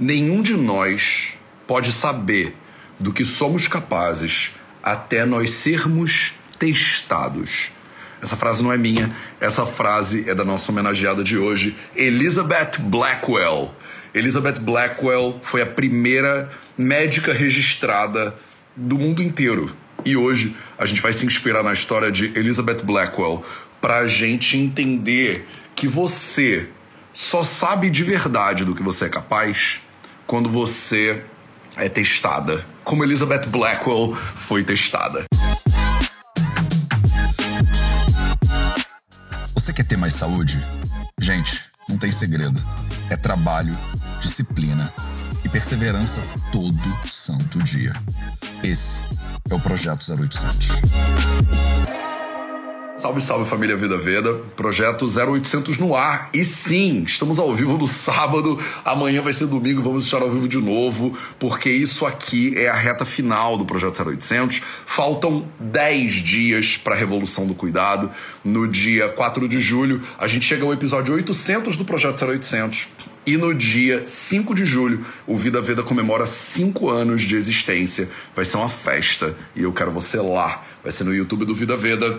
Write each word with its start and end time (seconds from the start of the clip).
Nenhum 0.00 0.42
de 0.42 0.54
nós 0.54 1.30
pode 1.66 1.90
saber 1.90 2.54
do 3.00 3.12
que 3.12 3.24
somos 3.24 3.66
capazes 3.66 4.52
até 4.80 5.24
nós 5.24 5.50
sermos 5.50 6.34
testados. 6.56 7.72
Essa 8.22 8.36
frase 8.36 8.62
não 8.62 8.72
é 8.72 8.78
minha, 8.78 9.10
essa 9.40 9.66
frase 9.66 10.24
é 10.28 10.34
da 10.36 10.44
nossa 10.44 10.70
homenageada 10.70 11.24
de 11.24 11.36
hoje, 11.36 11.76
Elizabeth 11.96 12.78
Blackwell. 12.78 13.74
Elizabeth 14.14 14.60
Blackwell 14.60 15.40
foi 15.42 15.62
a 15.62 15.66
primeira 15.66 16.48
médica 16.76 17.32
registrada 17.32 18.36
do 18.76 18.96
mundo 18.96 19.20
inteiro. 19.20 19.74
E 20.04 20.16
hoje 20.16 20.56
a 20.78 20.86
gente 20.86 21.00
vai 21.00 21.12
se 21.12 21.26
inspirar 21.26 21.64
na 21.64 21.72
história 21.72 22.12
de 22.12 22.26
Elizabeth 22.38 22.84
Blackwell 22.84 23.44
para 23.80 23.98
a 23.98 24.06
gente 24.06 24.56
entender 24.56 25.44
que 25.74 25.88
você 25.88 26.68
só 27.12 27.42
sabe 27.42 27.90
de 27.90 28.04
verdade 28.04 28.64
do 28.64 28.76
que 28.76 28.82
você 28.82 29.06
é 29.06 29.08
capaz 29.08 29.80
quando 30.28 30.50
você 30.50 31.24
é 31.74 31.88
testada, 31.88 32.64
como 32.84 33.02
Elizabeth 33.02 33.46
Blackwell 33.46 34.14
foi 34.14 34.62
testada. 34.62 35.24
Você 39.54 39.72
quer 39.72 39.84
ter 39.84 39.96
mais 39.96 40.12
saúde? 40.12 40.62
Gente, 41.18 41.64
não 41.88 41.96
tem 41.96 42.12
segredo. 42.12 42.62
É 43.10 43.16
trabalho, 43.16 43.72
disciplina 44.20 44.92
e 45.42 45.48
perseverança 45.48 46.22
todo 46.52 47.08
santo 47.08 47.58
dia. 47.62 47.94
Esse 48.62 49.02
é 49.50 49.54
o 49.54 49.60
Projeto 49.60 50.04
0800. 50.12 51.87
Salve, 52.98 53.20
salve 53.20 53.48
família 53.48 53.76
Vida 53.76 53.96
Veda, 53.96 54.34
projeto 54.56 55.06
0800 55.06 55.78
no 55.78 55.94
ar. 55.94 56.30
E 56.34 56.44
sim, 56.44 57.04
estamos 57.06 57.38
ao 57.38 57.54
vivo 57.54 57.78
no 57.78 57.86
sábado, 57.86 58.58
amanhã 58.84 59.22
vai 59.22 59.32
ser 59.32 59.46
domingo, 59.46 59.80
vamos 59.80 60.04
estar 60.04 60.20
ao 60.20 60.28
vivo 60.28 60.48
de 60.48 60.58
novo, 60.58 61.16
porque 61.38 61.70
isso 61.70 62.04
aqui 62.04 62.58
é 62.58 62.68
a 62.68 62.74
reta 62.74 63.04
final 63.04 63.56
do 63.56 63.64
projeto 63.64 64.02
0800. 64.02 64.62
Faltam 64.84 65.46
10 65.60 66.12
dias 66.14 66.76
para 66.76 66.96
a 66.96 66.98
Revolução 66.98 67.46
do 67.46 67.54
Cuidado. 67.54 68.10
No 68.44 68.66
dia 68.66 69.08
4 69.10 69.48
de 69.48 69.60
julho, 69.60 70.02
a 70.18 70.26
gente 70.26 70.44
chega 70.44 70.64
ao 70.64 70.72
episódio 70.72 71.14
800 71.14 71.76
do 71.76 71.84
projeto 71.84 72.20
0800. 72.24 72.88
E 73.24 73.36
no 73.36 73.54
dia 73.54 74.02
5 74.08 74.52
de 74.56 74.66
julho, 74.66 75.06
o 75.24 75.36
Vida 75.36 75.60
Veda 75.60 75.84
comemora 75.84 76.26
5 76.26 76.90
anos 76.90 77.22
de 77.22 77.36
existência. 77.36 78.10
Vai 78.34 78.44
ser 78.44 78.56
uma 78.56 78.68
festa 78.68 79.36
e 79.54 79.62
eu 79.62 79.72
quero 79.72 79.92
você 79.92 80.16
lá. 80.16 80.64
Vai 80.82 80.90
ser 80.90 81.04
no 81.04 81.14
YouTube 81.14 81.44
do 81.44 81.54
Vida 81.54 81.76
Veda. 81.76 82.18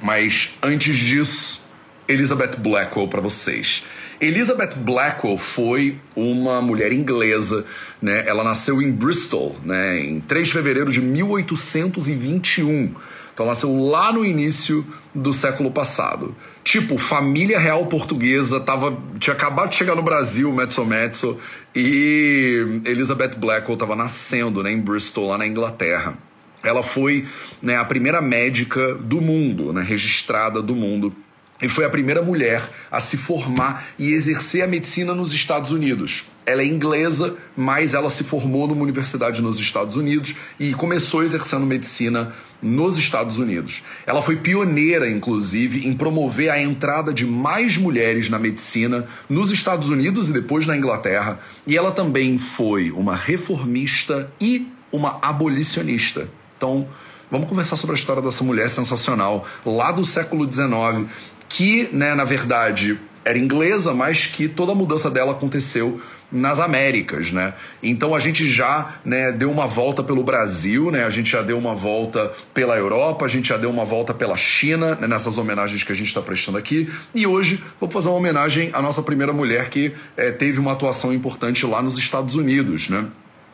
Mas 0.00 0.56
antes 0.62 0.96
disso, 0.96 1.62
Elizabeth 2.06 2.56
Blackwell 2.58 3.08
para 3.08 3.20
vocês. 3.20 3.82
Elizabeth 4.20 4.74
Blackwell 4.76 5.38
foi 5.38 5.98
uma 6.16 6.60
mulher 6.60 6.92
inglesa, 6.92 7.64
né? 8.02 8.24
Ela 8.26 8.42
nasceu 8.42 8.82
em 8.82 8.90
Bristol, 8.90 9.56
né? 9.64 10.00
Em 10.00 10.20
3 10.20 10.48
de 10.48 10.52
fevereiro 10.54 10.90
de 10.90 11.00
1821. 11.00 12.94
Então 13.32 13.46
nasceu 13.46 13.78
lá 13.88 14.12
no 14.12 14.24
início 14.24 14.84
do 15.14 15.32
século 15.32 15.70
passado. 15.70 16.34
Tipo, 16.64 16.98
família 16.98 17.58
real 17.58 17.86
portuguesa 17.86 18.58
tava, 18.58 18.98
tinha 19.20 19.34
acabado 19.34 19.70
de 19.70 19.76
chegar 19.76 19.94
no 19.94 20.02
Brasil, 20.02 20.52
Metso 20.52 20.84
Metso, 20.84 21.38
e 21.74 22.80
Elizabeth 22.84 23.36
Blackwell 23.36 23.74
estava 23.74 23.94
nascendo, 23.94 24.62
né, 24.62 24.72
em 24.72 24.80
Bristol, 24.80 25.28
lá 25.28 25.38
na 25.38 25.46
Inglaterra. 25.46 26.18
Ela 26.62 26.82
foi 26.82 27.26
né, 27.62 27.76
a 27.76 27.84
primeira 27.84 28.20
médica 28.20 28.94
do 28.94 29.20
mundo, 29.20 29.72
né, 29.72 29.82
registrada 29.82 30.60
do 30.60 30.74
mundo. 30.74 31.14
E 31.60 31.68
foi 31.68 31.84
a 31.84 31.90
primeira 31.90 32.22
mulher 32.22 32.70
a 32.90 33.00
se 33.00 33.16
formar 33.16 33.88
e 33.98 34.12
exercer 34.12 34.62
a 34.62 34.66
medicina 34.66 35.12
nos 35.12 35.32
Estados 35.32 35.72
Unidos. 35.72 36.26
Ela 36.46 36.62
é 36.62 36.64
inglesa, 36.64 37.36
mas 37.56 37.94
ela 37.94 38.08
se 38.08 38.22
formou 38.22 38.66
numa 38.66 38.82
universidade 38.82 39.42
nos 39.42 39.58
Estados 39.58 39.96
Unidos 39.96 40.34
e 40.58 40.72
começou 40.72 41.22
exercendo 41.24 41.66
medicina 41.66 42.32
nos 42.62 42.96
Estados 42.96 43.38
Unidos. 43.38 43.82
Ela 44.06 44.22
foi 44.22 44.36
pioneira, 44.36 45.10
inclusive, 45.10 45.86
em 45.86 45.94
promover 45.94 46.50
a 46.50 46.62
entrada 46.62 47.12
de 47.12 47.26
mais 47.26 47.76
mulheres 47.76 48.30
na 48.30 48.38
medicina 48.38 49.06
nos 49.28 49.50
Estados 49.50 49.90
Unidos 49.90 50.28
e 50.28 50.32
depois 50.32 50.64
na 50.64 50.76
Inglaterra. 50.76 51.40
E 51.66 51.76
ela 51.76 51.90
também 51.90 52.38
foi 52.38 52.92
uma 52.92 53.16
reformista 53.16 54.30
e 54.40 54.68
uma 54.92 55.18
abolicionista. 55.20 56.28
Então, 56.58 56.88
vamos 57.30 57.48
conversar 57.48 57.76
sobre 57.76 57.94
a 57.94 57.98
história 57.98 58.20
dessa 58.20 58.42
mulher 58.42 58.68
sensacional, 58.68 59.46
lá 59.64 59.92
do 59.92 60.04
século 60.04 60.50
XIX, 60.52 61.08
que, 61.48 61.88
né, 61.92 62.14
na 62.16 62.24
verdade, 62.24 63.00
era 63.24 63.38
inglesa, 63.38 63.94
mas 63.94 64.26
que 64.26 64.48
toda 64.48 64.72
a 64.72 64.74
mudança 64.74 65.08
dela 65.08 65.32
aconteceu 65.32 66.00
nas 66.30 66.58
Américas, 66.58 67.32
né? 67.32 67.54
Então 67.82 68.14
a 68.14 68.20
gente 68.20 68.48
já 68.48 68.96
né, 69.04 69.32
deu 69.32 69.50
uma 69.50 69.66
volta 69.66 70.02
pelo 70.02 70.22
Brasil, 70.22 70.90
né? 70.90 71.04
A 71.04 71.10
gente 71.10 71.30
já 71.30 71.40
deu 71.40 71.56
uma 71.56 71.74
volta 71.74 72.32
pela 72.52 72.76
Europa, 72.76 73.24
a 73.24 73.28
gente 73.28 73.48
já 73.48 73.56
deu 73.56 73.70
uma 73.70 73.84
volta 73.84 74.12
pela 74.12 74.36
China, 74.36 74.94
né, 74.96 75.06
nessas 75.06 75.38
homenagens 75.38 75.82
que 75.82 75.92
a 75.92 75.94
gente 75.94 76.08
está 76.08 76.20
prestando 76.20 76.58
aqui. 76.58 76.90
E 77.14 77.26
hoje 77.26 77.62
vou 77.80 77.90
fazer 77.90 78.08
uma 78.08 78.16
homenagem 78.16 78.70
à 78.72 78.82
nossa 78.82 79.02
primeira 79.02 79.32
mulher 79.32 79.70
que 79.70 79.92
é, 80.16 80.30
teve 80.30 80.58
uma 80.58 80.72
atuação 80.72 81.12
importante 81.12 81.64
lá 81.64 81.80
nos 81.80 81.96
Estados 81.96 82.34
Unidos, 82.34 82.90
né? 82.90 83.06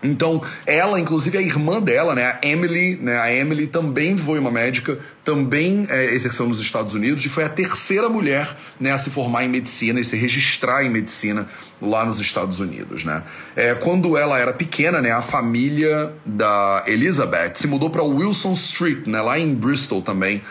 Então, 0.04 0.42
ela, 0.66 1.00
inclusive 1.00 1.38
a 1.38 1.40
irmã 1.40 1.80
dela, 1.80 2.14
né, 2.14 2.38
a 2.42 2.46
Emily, 2.46 2.98
né, 3.00 3.18
a 3.18 3.34
Emily 3.34 3.66
também 3.66 4.18
foi 4.18 4.38
uma 4.38 4.50
médica, 4.50 4.98
também 5.24 5.86
é, 5.88 6.12
exerceu 6.12 6.46
nos 6.46 6.60
Estados 6.60 6.92
Unidos 6.92 7.24
e 7.24 7.30
foi 7.30 7.42
a 7.42 7.48
terceira 7.48 8.06
mulher 8.10 8.54
né, 8.78 8.92
a 8.92 8.98
se 8.98 9.08
formar 9.08 9.44
em 9.44 9.48
medicina 9.48 9.98
e 9.98 10.04
se 10.04 10.14
registrar 10.14 10.84
em 10.84 10.90
medicina 10.90 11.48
lá 11.80 12.04
nos 12.04 12.20
Estados 12.20 12.60
Unidos, 12.60 13.02
né? 13.02 13.22
É, 13.56 13.74
quando 13.74 14.14
ela 14.16 14.38
era 14.38 14.52
pequena, 14.52 15.00
né, 15.00 15.10
a 15.10 15.22
família 15.22 16.12
da 16.24 16.84
Elizabeth 16.86 17.54
se 17.54 17.66
mudou 17.66 17.88
para 17.88 18.02
Wilson 18.02 18.52
Street, 18.52 19.06
né, 19.06 19.22
lá 19.22 19.38
em 19.38 19.54
Bristol 19.54 20.02
também. 20.02 20.42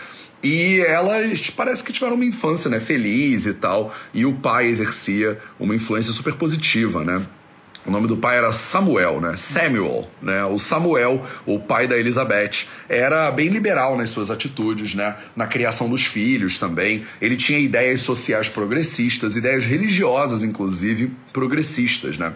E 0.43 0.81
elas 0.81 1.49
parece 1.51 1.83
que 1.83 1.93
tiveram 1.93 2.15
uma 2.15 2.25
infância, 2.25 2.69
né, 2.69 2.79
feliz 2.79 3.45
e 3.45 3.53
tal. 3.53 3.93
E 4.13 4.25
o 4.25 4.33
pai 4.33 4.65
exercia 4.65 5.39
uma 5.59 5.75
influência 5.75 6.11
super 6.11 6.33
positiva, 6.33 7.03
né? 7.03 7.21
O 7.85 7.91
nome 7.91 8.07
do 8.07 8.15
pai 8.15 8.37
era 8.37 8.53
Samuel, 8.53 9.19
né? 9.19 9.35
Samuel, 9.35 10.09
né? 10.21 10.45
O 10.45 10.57
Samuel, 10.57 11.25
o 11.45 11.59
pai 11.59 11.85
da 11.85 11.97
Elizabeth, 11.97 12.65
era 12.87 13.29
bem 13.29 13.49
liberal 13.49 13.97
nas 13.97 14.09
suas 14.09 14.31
atitudes, 14.31 14.95
né? 14.95 15.15
Na 15.35 15.47
criação 15.47 15.89
dos 15.89 16.05
filhos 16.05 16.57
também. 16.57 17.03
Ele 17.21 17.35
tinha 17.35 17.59
ideias 17.59 17.99
sociais 18.01 18.47
progressistas, 18.47 19.35
ideias 19.35 19.65
religiosas, 19.65 20.43
inclusive, 20.43 21.11
progressistas, 21.33 22.17
né? 22.17 22.33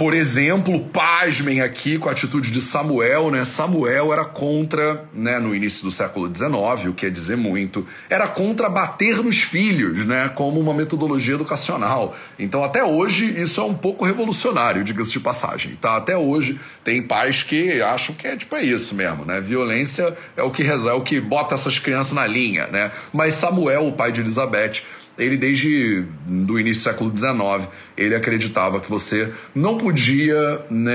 Por 0.00 0.14
exemplo, 0.14 0.80
pasmem 0.80 1.60
aqui 1.60 1.98
com 1.98 2.08
a 2.08 2.12
atitude 2.12 2.50
de 2.50 2.62
Samuel, 2.62 3.30
né? 3.30 3.44
Samuel 3.44 4.14
era 4.14 4.24
contra, 4.24 5.04
né, 5.12 5.38
no 5.38 5.54
início 5.54 5.84
do 5.84 5.90
século 5.90 6.26
XIX, 6.34 6.88
o 6.88 6.94
que 6.94 7.02
quer 7.02 7.10
dizer 7.10 7.36
muito, 7.36 7.86
era 8.08 8.26
contra 8.26 8.70
bater 8.70 9.22
nos 9.22 9.42
filhos, 9.42 10.06
né, 10.06 10.30
como 10.34 10.58
uma 10.58 10.72
metodologia 10.72 11.34
educacional. 11.34 12.16
Então, 12.38 12.64
até 12.64 12.82
hoje, 12.82 13.26
isso 13.26 13.60
é 13.60 13.64
um 13.64 13.74
pouco 13.74 14.06
revolucionário, 14.06 14.82
diga-se 14.82 15.10
de 15.12 15.20
passagem, 15.20 15.76
tá? 15.78 15.96
Até 15.96 16.16
hoje, 16.16 16.58
tem 16.82 17.02
pais 17.02 17.42
que 17.42 17.82
acham 17.82 18.14
que 18.14 18.26
é 18.26 18.38
tipo 18.38 18.56
é 18.56 18.62
isso 18.62 18.94
mesmo, 18.94 19.26
né? 19.26 19.38
Violência 19.38 20.16
é 20.34 20.42
o 20.42 20.50
que 20.50 20.62
é 20.62 20.92
o 20.94 21.02
que 21.02 21.20
bota 21.20 21.54
essas 21.54 21.78
crianças 21.78 22.14
na 22.14 22.26
linha, 22.26 22.68
né? 22.68 22.90
Mas 23.12 23.34
Samuel, 23.34 23.88
o 23.88 23.92
pai 23.92 24.12
de 24.12 24.22
Elizabeth, 24.22 24.80
ele 25.18 25.36
desde 25.36 26.04
do 26.26 26.58
início 26.58 26.82
do 26.82 26.84
século 26.84 27.10
XIX, 27.16 27.68
ele 28.00 28.14
acreditava 28.14 28.80
que 28.80 28.88
você 28.88 29.30
não 29.54 29.76
podia 29.76 30.62
né, 30.70 30.92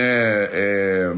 é, 0.52 1.12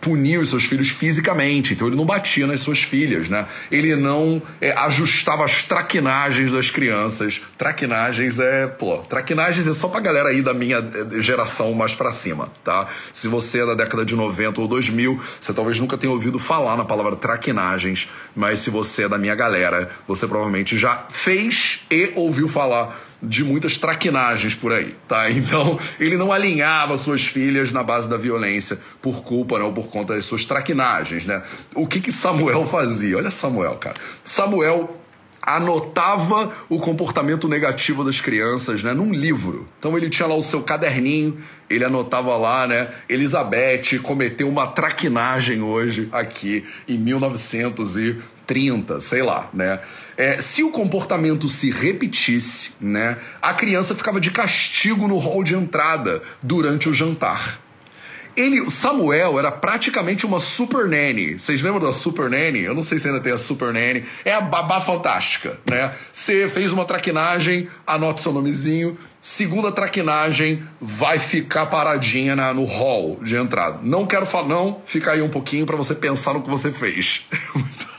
punir 0.00 0.38
os 0.38 0.50
seus 0.50 0.64
filhos 0.64 0.90
fisicamente, 0.90 1.72
então 1.72 1.86
ele 1.86 1.96
não 1.96 2.04
batia 2.04 2.46
nas 2.46 2.60
suas 2.60 2.82
filhas, 2.82 3.30
né? 3.30 3.46
Ele 3.70 3.96
não 3.96 4.42
é, 4.60 4.72
ajustava 4.72 5.44
as 5.44 5.62
traquinagens 5.62 6.52
das 6.52 6.70
crianças. 6.70 7.40
Traquinagens 7.56 8.38
é, 8.38 8.66
pô, 8.66 8.98
traquinagens 8.98 9.66
é 9.66 9.72
só 9.72 9.88
pra 9.88 10.00
galera 10.00 10.28
aí 10.28 10.42
da 10.42 10.52
minha 10.52 10.76
é, 10.76 11.20
geração 11.20 11.72
mais 11.72 11.94
para 11.94 12.12
cima, 12.12 12.52
tá? 12.62 12.88
Se 13.10 13.26
você 13.26 13.62
é 13.62 13.66
da 13.66 13.74
década 13.74 14.04
de 14.04 14.14
90 14.14 14.60
ou 14.60 14.68
2000, 14.68 15.18
você 15.40 15.54
talvez 15.54 15.80
nunca 15.80 15.96
tenha 15.96 16.12
ouvido 16.12 16.38
falar 16.38 16.76
na 16.76 16.84
palavra 16.84 17.16
traquinagens, 17.16 18.10
mas 18.36 18.60
se 18.60 18.68
você 18.68 19.04
é 19.04 19.08
da 19.08 19.16
minha 19.16 19.34
galera, 19.34 19.90
você 20.06 20.26
provavelmente 20.26 20.76
já 20.76 21.06
fez 21.08 21.80
e 21.90 22.12
ouviu 22.14 22.46
falar 22.46 23.09
de 23.22 23.44
muitas 23.44 23.76
traquinagens 23.76 24.54
por 24.54 24.72
aí, 24.72 24.94
tá? 25.06 25.30
Então, 25.40 25.78
ele 25.98 26.16
não 26.16 26.32
alinhava 26.32 26.96
suas 26.96 27.22
filhas 27.22 27.72
na 27.72 27.82
base 27.82 28.08
da 28.08 28.16
violência 28.16 28.78
por 29.02 29.22
culpa, 29.22 29.58
não, 29.58 29.72
por 29.72 29.88
conta 29.88 30.14
das 30.14 30.24
suas 30.24 30.44
traquinagens, 30.44 31.24
né? 31.24 31.42
O 31.74 31.86
que 31.86 32.00
que 32.00 32.12
Samuel 32.12 32.66
fazia? 32.68 33.16
Olha 33.16 33.30
Samuel, 33.30 33.76
cara. 33.76 33.96
Samuel 34.22 35.00
anotava 35.42 36.52
o 36.68 36.78
comportamento 36.78 37.48
negativo 37.48 38.04
das 38.04 38.20
crianças, 38.20 38.82
né, 38.82 38.92
num 38.92 39.12
livro. 39.12 39.66
Então 39.78 39.96
ele 39.96 40.10
tinha 40.10 40.28
lá 40.28 40.34
o 40.34 40.42
seu 40.42 40.62
caderninho, 40.62 41.42
ele 41.68 41.84
anotava 41.84 42.36
lá, 42.36 42.66
né, 42.66 42.90
Elizabeth 43.08 43.98
cometeu 44.02 44.48
uma 44.48 44.66
traquinagem 44.66 45.62
hoje 45.62 46.08
aqui 46.12 46.64
em 46.86 46.98
1900 46.98 47.96
e 47.96 48.16
30, 48.46 48.98
sei 48.98 49.22
lá, 49.22 49.48
né? 49.54 49.78
É, 50.20 50.38
se 50.38 50.62
o 50.62 50.70
comportamento 50.70 51.48
se 51.48 51.70
repetisse, 51.70 52.72
né, 52.78 53.16
a 53.40 53.54
criança 53.54 53.94
ficava 53.94 54.20
de 54.20 54.30
castigo 54.30 55.08
no 55.08 55.16
hall 55.16 55.42
de 55.42 55.54
entrada 55.54 56.22
durante 56.42 56.90
o 56.90 56.92
jantar. 56.92 57.58
Ele, 58.36 58.70
Samuel 58.70 59.38
era 59.38 59.50
praticamente 59.50 60.26
uma 60.26 60.38
super 60.38 60.86
nanny. 60.86 61.38
Vocês 61.38 61.62
lembram 61.62 61.80
da 61.80 61.92
super 61.94 62.28
nanny? 62.28 62.60
Eu 62.60 62.74
não 62.74 62.82
sei 62.82 62.98
se 62.98 63.08
ainda 63.08 63.18
tem 63.18 63.32
a 63.32 63.38
super 63.38 63.72
nanny. 63.72 64.04
É 64.22 64.34
a 64.34 64.42
babá 64.42 64.78
fantástica, 64.82 65.58
né? 65.66 65.94
Você 66.12 66.50
fez 66.50 66.70
uma 66.70 66.84
traquinagem, 66.84 67.70
anota 67.86 68.20
seu 68.20 68.30
nomezinho. 68.30 68.98
Segunda 69.22 69.72
traquinagem, 69.72 70.62
vai 70.78 71.18
ficar 71.18 71.64
paradinha 71.66 72.36
na, 72.36 72.52
no 72.52 72.64
hall 72.64 73.18
de 73.22 73.36
entrada. 73.36 73.80
Não 73.82 74.06
quero 74.06 74.26
falar, 74.26 74.48
não. 74.48 74.82
Fica 74.84 75.12
aí 75.12 75.22
um 75.22 75.30
pouquinho 75.30 75.64
para 75.64 75.76
você 75.76 75.94
pensar 75.94 76.34
no 76.34 76.42
que 76.42 76.50
você 76.50 76.70
fez. 76.70 77.26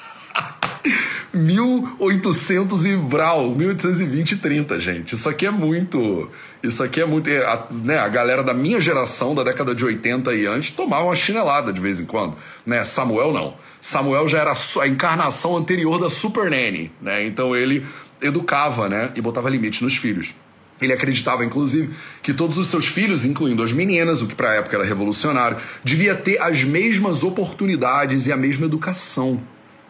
1800 1.42 2.86
e 2.86 2.96
brau, 2.96 3.50
1820 3.50 4.32
e 4.32 4.38
30, 4.38 4.80
gente. 4.80 5.16
Isso 5.16 5.28
aqui 5.28 5.46
é 5.46 5.52
muito. 5.52 6.30
Isso 6.64 6.84
aqui 6.84 7.02
é 7.02 7.06
muito. 7.06 7.30
É, 7.30 7.46
a, 7.46 7.68
né, 7.72 7.98
a 7.98 8.08
galera 8.08 8.44
da 8.44 8.54
minha 8.54 8.80
geração, 8.80 9.36
da 9.36 9.44
década 9.44 9.76
de 9.76 9.84
80 9.84 10.34
e 10.34 10.46
antes, 10.46 10.72
tomava 10.72 11.06
uma 11.06 11.16
chinelada 11.16 11.74
de 11.74 11.80
vez 11.80 12.00
em 12.00 12.06
quando. 12.06 12.36
Né? 12.66 12.84
Samuel 12.84 13.32
não. 13.32 13.56
Samuel 13.82 14.30
já 14.30 14.40
era 14.40 14.54
a 14.54 14.88
encarnação 14.88 15.58
anterior 15.58 16.00
da 16.00 16.10
Super 16.10 16.52
Nanny, 16.52 16.92
né? 17.02 17.26
Então 17.26 17.56
ele 17.56 17.86
educava, 18.22 18.88
né? 18.88 19.12
E 19.16 19.22
botava 19.22 19.50
limite 19.50 19.84
nos 19.84 19.98
filhos. 19.98 20.36
Ele 20.80 20.94
acreditava, 20.94 21.46
inclusive, 21.46 21.94
que 22.24 22.34
todos 22.34 22.58
os 22.58 22.68
seus 22.68 22.88
filhos, 22.88 23.24
incluindo 23.24 23.62
as 23.62 23.72
meninas, 23.72 24.22
o 24.22 24.28
que 24.28 24.34
para 24.34 24.52
a 24.52 24.54
época 24.56 24.78
era 24.78 24.86
revolucionário, 24.86 25.58
devia 25.84 26.16
ter 26.16 26.42
as 26.42 26.64
mesmas 26.64 27.24
oportunidades 27.24 28.26
e 28.26 28.32
a 28.32 28.38
mesma 28.38 28.66
educação. 28.66 29.42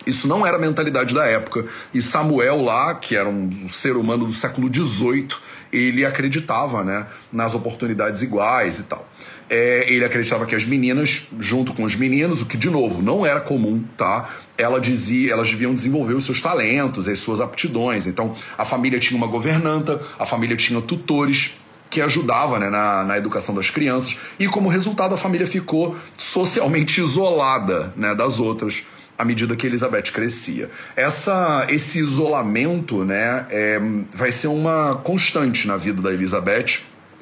Isso 0.06 0.28
não 0.28 0.46
era 0.46 0.58
a 0.58 0.60
mentalidade 0.60 1.14
da 1.14 1.26
época. 1.26 1.66
E 1.94 2.02
Samuel 2.02 2.62
lá, 2.64 2.96
que 2.96 3.16
era 3.16 3.30
um 3.30 3.68
ser 3.70 3.96
humano 3.96 4.26
do 4.26 4.34
século 4.34 4.68
XVIII, 4.74 5.30
ele 5.72 6.06
acreditava 6.06 6.84
né, 6.84 7.08
nas 7.32 7.54
oportunidades 7.54 8.22
iguais 8.22 8.80
e 8.80 8.84
tal. 8.84 9.08
É, 9.50 9.86
ele 9.92 10.06
acreditava 10.06 10.46
que 10.46 10.56
as 10.56 10.66
meninas, 10.66 11.28
junto 11.40 11.74
com 11.74 11.84
os 11.84 11.96
meninos, 11.96 12.42
o 12.42 12.46
que 12.46 12.58
de 12.58 12.70
novo 12.70 13.02
não 13.02 13.26
era 13.26 13.40
comum, 13.40 13.84
tá? 13.98 14.30
Ela 14.58 14.80
dizia, 14.80 15.34
elas 15.34 15.50
deviam 15.50 15.74
desenvolver 15.74 16.14
os 16.14 16.24
seus 16.24 16.40
talentos, 16.42 17.08
as 17.08 17.20
suas 17.20 17.42
aptidões. 17.42 18.08
Então, 18.08 18.34
a 18.58 18.64
família 18.64 19.00
tinha 19.00 19.18
uma 19.18 19.28
governanta, 19.28 20.02
a 20.18 20.26
família 20.26 20.56
tinha 20.56 20.82
tutores 20.82 21.56
que 21.90 22.00
ajudava 22.00 22.58
né, 22.58 22.70
na, 22.70 23.04
na 23.04 23.18
educação 23.18 23.54
das 23.54 23.70
crianças 23.70 24.18
e 24.40 24.48
como 24.48 24.70
resultado 24.70 25.14
a 25.14 25.18
família 25.18 25.46
ficou 25.46 25.98
socialmente 26.18 27.02
isolada 27.04 27.94
né, 27.98 28.16
das 28.16 28.40
outras 28.40 28.84
à 29.22 29.26
medida 29.26 29.56
que 29.56 29.68
Elizabeth 29.68 30.12
crescia. 30.12 30.68
Essa, 30.96 31.68
esse 31.70 32.00
isolamento 32.00 33.06
né, 33.06 33.46
é, 33.52 33.80
vai 34.16 34.32
ser 34.32 34.48
uma 34.48 34.96
constante 35.04 35.68
na 35.68 35.78
vida 35.78 36.02
da 36.02 36.12
Elizabeth 36.12 36.80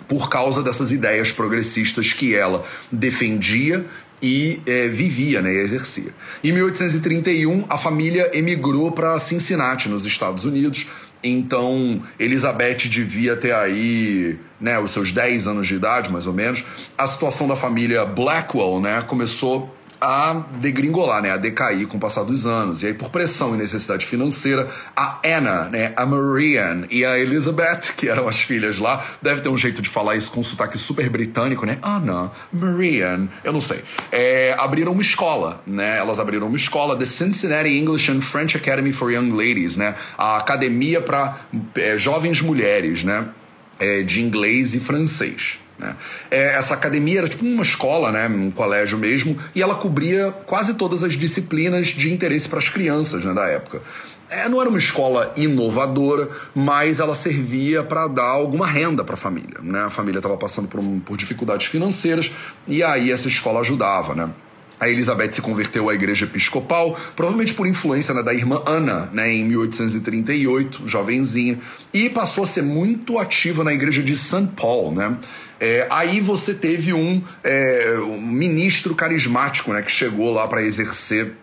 por 0.08 0.30
causa 0.30 0.64
dessas 0.64 0.92
ideias 0.92 1.30
progressistas 1.30 2.14
que 2.14 2.34
ela 2.34 2.66
defendia 2.90 3.86
e 4.22 4.62
é, 4.66 4.88
vivia, 4.88 5.42
né, 5.42 5.54
e 5.54 5.58
exercia. 5.58 6.14
Em 6.42 6.54
1831, 6.54 7.66
a 7.70 7.78
família 7.78 8.32
emigrou 8.34 8.94
para 8.94 9.20
Cincinnati, 9.20 9.90
nos 9.90 10.06
Estados 10.06 10.46
Unidos. 10.46 10.88
Então, 11.22 12.02
Elizabeth 12.18 12.88
devia 12.90 13.36
ter 13.36 13.54
aí, 13.54 14.40
né, 14.60 14.80
os 14.80 14.92
seus 14.92 15.12
10 15.12 15.48
anos 15.48 15.68
de 15.68 15.76
idade, 15.76 16.10
mais 16.10 16.26
ou 16.26 16.34
menos. 16.34 16.64
A 16.98 17.06
situação 17.08 17.46
da 17.46 17.58
família 17.58 18.06
Blackwell, 18.06 18.80
né, 18.80 19.04
começou 19.06 19.76
a 20.02 20.44
degringolar, 20.60 21.22
né, 21.22 21.32
a 21.32 21.38
decair 21.38 21.88
com 21.88 21.98
o 21.98 22.00
passar 22.00 22.24
dos 22.24 22.46
anos. 22.46 22.82
E 22.82 22.88
aí, 22.88 22.94
por 22.94 23.10
pressão 23.10 23.54
e 23.56 23.58
necessidade 23.58 24.06
financeira, 24.06 24.70
a 24.96 25.20
Anna, 25.26 25.66
né, 25.66 25.94
a 25.96 26.06
Marianne 26.06 26.88
e 26.90 27.04
a 27.04 27.18
Elizabeth, 27.20 27.94
que 27.98 28.08
eram 28.08 28.28
as 28.28 28.40
filhas 28.40 28.80
lá, 28.80 29.06
deve 29.22 29.42
ter 29.42 29.50
um 29.50 29.58
jeito 29.58 29.82
de 29.82 29.90
falar 29.90 30.16
isso 30.16 30.32
com 30.32 30.40
um 30.40 30.44
sotaque 30.44 30.78
super 30.78 31.10
britânico, 31.10 31.66
né? 31.66 31.78
Anna, 31.82 32.32
Marianne, 32.52 33.30
eu 33.44 33.52
não 33.52 33.62
sei. 33.62 33.84
É, 34.12 34.56
abriram 34.58 34.92
uma 34.92 35.02
escola, 35.02 35.62
né? 35.66 35.98
Elas 35.98 36.20
abriram 36.20 36.48
uma 36.48 36.58
escola, 36.58 36.96
The 36.96 37.06
Cincinnati 37.06 37.70
English 37.70 38.12
and 38.12 38.22
French 38.22 38.56
Academy 38.56 38.94
for 38.94 39.12
Young 39.12 39.32
Ladies, 39.32 39.76
né? 39.76 39.96
A 40.18 40.38
academia 40.38 41.02
para 41.02 41.40
é, 41.76 41.98
jovens 41.98 42.42
mulheres, 42.42 43.04
né? 43.04 43.28
É, 43.80 44.02
de 44.02 44.22
inglês 44.22 44.74
e 44.74 44.80
francês. 44.80 45.60
Né? 45.80 45.96
É, 46.30 46.56
essa 46.56 46.74
academia 46.74 47.20
era 47.20 47.30
tipo 47.30 47.46
uma 47.46 47.64
escola, 47.64 48.12
né, 48.12 48.28
um 48.28 48.52
colégio 48.52 48.98
mesmo, 48.98 49.38
e 49.56 49.62
ela 49.62 49.76
cobria 49.76 50.32
quase 50.46 50.74
todas 50.74 51.04
as 51.04 51.14
disciplinas 51.14 51.88
de 51.88 52.12
interesse 52.12 52.48
para 52.48 52.60
as 52.60 52.70
crianças 52.70 53.24
né, 53.24 53.34
da 53.34 53.48
época. 53.48 53.82
É, 54.30 54.48
não 54.48 54.62
era 54.62 54.70
uma 54.70 54.78
escola 54.78 55.34
inovadora, 55.36 56.30
mas 56.54 57.00
ela 57.00 57.16
servia 57.16 57.84
para 57.84 58.08
dar 58.08 58.28
alguma 58.28 58.68
renda 58.68 59.04
para 59.04 59.16
a 59.16 59.18
família. 59.18 59.58
Né? 59.60 59.82
A 59.82 59.90
família 59.90 60.20
estava 60.20 60.38
passando 60.38 60.68
por, 60.68 60.80
um, 60.80 61.00
por 61.00 61.18
dificuldades 61.18 61.66
financeiras 61.66 62.32
e 62.68 62.84
aí 62.84 63.12
essa 63.12 63.28
escola 63.28 63.62
ajudava. 63.62 64.14
Né? 64.14 64.30
A 64.80 64.88
Elizabeth 64.88 65.34
se 65.34 65.42
converteu 65.42 65.90
à 65.90 65.96
igreja 65.96 66.26
episcopal, 66.26 66.98
provavelmente 67.16 67.56
por 67.56 67.68
influência 67.68 68.14
né, 68.14 68.22
da 68.22 68.34
irmã 68.34 68.62
Ana, 68.68 69.10
né, 69.12 69.34
em 69.34 69.44
1838, 69.44 70.88
jovenzinha, 70.88 71.60
e 71.92 72.08
passou 72.08 72.44
a 72.44 72.48
ser 72.48 72.62
muito 72.62 73.18
ativa 73.18 73.64
na 73.64 73.74
igreja 73.74 74.02
de 74.02 74.16
St. 74.16 74.48
Paul. 74.56 74.94
Né? 74.94 75.18
É, 75.60 75.86
aí 75.90 76.22
você 76.22 76.54
teve 76.54 76.94
um, 76.94 77.22
é, 77.44 77.98
um, 78.00 78.22
ministro 78.22 78.96
carismático 78.96 79.74
né, 79.74 79.82
que 79.82 79.92
chegou 79.92 80.32
lá 80.32 80.48
para 80.48 80.64
exercer 80.64 81.34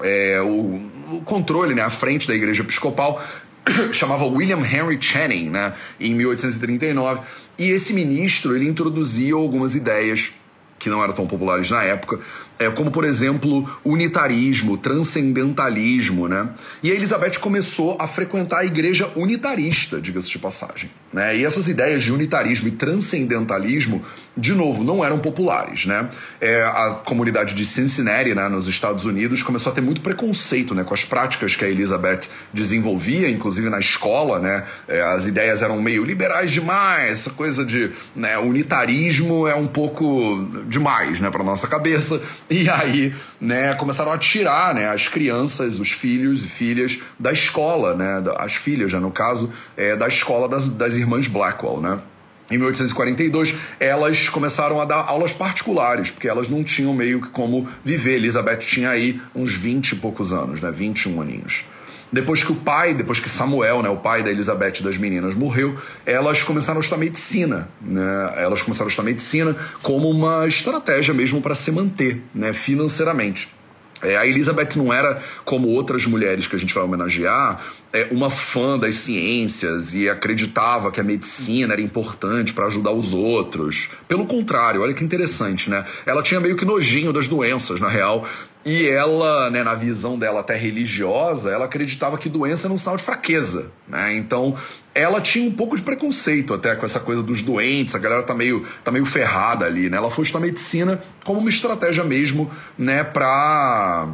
é, 0.00 0.40
o, 0.40 1.16
o, 1.16 1.22
controle 1.24 1.74
né, 1.74 1.82
à 1.82 1.90
frente 1.90 2.28
da 2.28 2.34
igreja 2.34 2.62
episcopal, 2.62 3.24
chamava 3.92 4.24
William 4.26 4.60
Henry 4.60 4.98
Channing, 5.00 5.50
né, 5.50 5.74
em 5.98 6.14
1839. 6.14 7.22
E 7.58 7.70
esse 7.70 7.92
ministro 7.92 8.54
ele 8.54 8.68
introduzia 8.68 9.34
algumas 9.34 9.74
ideias 9.74 10.32
que 10.78 10.88
não 10.88 11.02
eram 11.02 11.14
tão 11.14 11.26
populares 11.26 11.70
na 11.70 11.82
época, 11.82 12.20
é, 12.64 12.70
como 12.70 12.90
por 12.90 13.04
exemplo 13.04 13.68
unitarismo, 13.84 14.76
transcendentalismo, 14.76 16.28
né? 16.28 16.48
E 16.82 16.90
a 16.90 16.94
Elizabeth 16.94 17.38
começou 17.38 17.96
a 18.00 18.08
frequentar 18.08 18.60
a 18.60 18.64
igreja 18.64 19.10
unitarista, 19.16 20.00
diga-se 20.00 20.30
de 20.30 20.38
passagem. 20.38 20.90
Né? 21.12 21.38
E 21.38 21.44
essas 21.44 21.68
ideias 21.68 22.02
de 22.02 22.12
unitarismo 22.12 22.68
e 22.68 22.72
transcendentalismo, 22.72 24.02
de 24.36 24.52
novo, 24.52 24.82
não 24.82 25.04
eram 25.04 25.18
populares. 25.18 25.86
Né? 25.86 26.08
É, 26.40 26.64
a 26.64 27.00
comunidade 27.04 27.54
de 27.54 27.64
Cincinnati, 27.64 28.34
né, 28.34 28.48
nos 28.48 28.66
Estados 28.66 29.04
Unidos, 29.04 29.42
começou 29.42 29.70
a 29.70 29.74
ter 29.74 29.80
muito 29.80 30.00
preconceito 30.00 30.74
né, 30.74 30.82
com 30.82 30.94
as 30.94 31.04
práticas 31.04 31.54
que 31.54 31.64
a 31.64 31.68
Elizabeth 31.68 32.22
desenvolvia, 32.52 33.28
inclusive 33.28 33.68
na 33.70 33.78
escola. 33.78 34.38
Né? 34.38 34.64
É, 34.88 35.02
as 35.02 35.26
ideias 35.26 35.62
eram 35.62 35.80
meio 35.80 36.04
liberais 36.04 36.50
demais, 36.50 37.12
essa 37.12 37.30
coisa 37.30 37.64
de 37.64 37.90
né, 38.14 38.36
unitarismo 38.38 39.46
é 39.46 39.54
um 39.54 39.66
pouco 39.66 40.48
demais 40.66 41.20
né, 41.20 41.30
para 41.30 41.44
nossa 41.44 41.66
cabeça. 41.66 42.20
E 42.50 42.68
aí 42.68 43.14
né, 43.40 43.74
começaram 43.74 44.12
a 44.12 44.18
tirar 44.18 44.74
né, 44.74 44.88
as 44.88 45.08
crianças, 45.08 45.78
os 45.78 45.90
filhos 45.90 46.44
e 46.44 46.48
filhas 46.48 46.98
da 47.18 47.32
escola, 47.32 47.94
né, 47.94 48.22
as 48.38 48.54
filhas, 48.54 48.90
já 48.90 48.98
no 48.98 49.10
caso, 49.10 49.52
é, 49.76 49.94
da 49.94 50.08
escola 50.08 50.48
das, 50.48 50.68
das 50.68 50.94
irmãs 50.94 51.28
Blackwell, 51.28 51.80
né? 51.80 52.00
Em 52.54 52.58
1842, 52.58 53.52
elas 53.80 54.28
começaram 54.28 54.80
a 54.80 54.84
dar 54.84 55.04
aulas 55.08 55.32
particulares, 55.32 56.12
porque 56.12 56.28
elas 56.28 56.48
não 56.48 56.62
tinham 56.62 56.94
meio 56.94 57.20
que 57.20 57.28
como 57.30 57.68
viver. 57.84 58.14
Elizabeth 58.14 58.58
tinha 58.58 58.90
aí 58.90 59.20
uns 59.34 59.52
20 59.54 59.90
e 59.90 59.96
poucos 59.96 60.32
anos, 60.32 60.60
né? 60.60 60.70
21 60.70 61.20
aninhos. 61.20 61.64
Depois 62.12 62.44
que 62.44 62.52
o 62.52 62.54
pai, 62.54 62.94
depois 62.94 63.18
que 63.18 63.28
Samuel, 63.28 63.82
né, 63.82 63.88
o 63.88 63.96
pai 63.96 64.22
da 64.22 64.30
Elizabeth 64.30 64.82
das 64.82 64.96
meninas, 64.96 65.34
morreu, 65.34 65.76
elas 66.06 66.44
começaram 66.44 66.78
a 66.78 66.80
estudar 66.80 67.00
medicina. 67.00 67.68
Né? 67.82 68.34
Elas 68.36 68.62
começaram 68.62 68.86
a 68.86 68.88
estudar 68.88 69.04
medicina 69.04 69.56
como 69.82 70.08
uma 70.08 70.46
estratégia 70.46 71.12
mesmo 71.12 71.42
para 71.42 71.56
se 71.56 71.72
manter 71.72 72.22
né, 72.32 72.52
financeiramente. 72.52 73.48
É, 74.04 74.16
a 74.16 74.26
Elizabeth 74.26 74.76
não 74.76 74.92
era 74.92 75.22
como 75.44 75.68
outras 75.68 76.06
mulheres 76.06 76.46
que 76.46 76.54
a 76.54 76.58
gente 76.58 76.74
vai 76.74 76.84
homenagear, 76.84 77.64
é, 77.92 78.08
uma 78.10 78.28
fã 78.28 78.78
das 78.78 78.96
ciências 78.96 79.94
e 79.94 80.08
acreditava 80.08 80.90
que 80.90 81.00
a 81.00 81.04
medicina 81.04 81.72
era 81.74 81.82
importante 81.82 82.52
para 82.52 82.66
ajudar 82.66 82.92
os 82.92 83.14
outros. 83.14 83.88
Pelo 84.06 84.26
contrário, 84.26 84.82
olha 84.82 84.92
que 84.92 85.04
interessante, 85.04 85.70
né? 85.70 85.84
Ela 86.04 86.22
tinha 86.22 86.40
meio 86.40 86.56
que 86.56 86.64
nojinho 86.64 87.12
das 87.12 87.28
doenças, 87.28 87.80
na 87.80 87.88
real. 87.88 88.26
E 88.64 88.88
ela, 88.88 89.50
né, 89.50 89.62
na 89.62 89.74
visão 89.74 90.18
dela 90.18 90.40
até 90.40 90.56
religiosa, 90.56 91.50
ela 91.50 91.66
acreditava 91.66 92.16
que 92.16 92.30
doença 92.30 92.66
era 92.66 92.72
um 92.72 92.78
sinal 92.78 92.96
de 92.96 93.02
fraqueza, 93.02 93.70
né? 93.86 94.14
Então, 94.14 94.56
ela 94.94 95.20
tinha 95.20 95.46
um 95.46 95.52
pouco 95.52 95.76
de 95.76 95.82
preconceito 95.82 96.54
até 96.54 96.74
com 96.74 96.86
essa 96.86 96.98
coisa 96.98 97.22
dos 97.22 97.42
doentes, 97.42 97.94
a 97.94 97.98
galera 97.98 98.22
tá 98.22 98.34
meio, 98.34 98.66
tá 98.82 98.90
meio 98.90 99.04
ferrada 99.04 99.66
ali, 99.66 99.90
né? 99.90 99.98
Ela 99.98 100.10
foi 100.10 100.24
estudar 100.24 100.40
medicina 100.46 101.02
como 101.24 101.40
uma 101.40 101.50
estratégia 101.50 102.04
mesmo, 102.04 102.50
né, 102.78 103.04
pra 103.04 104.08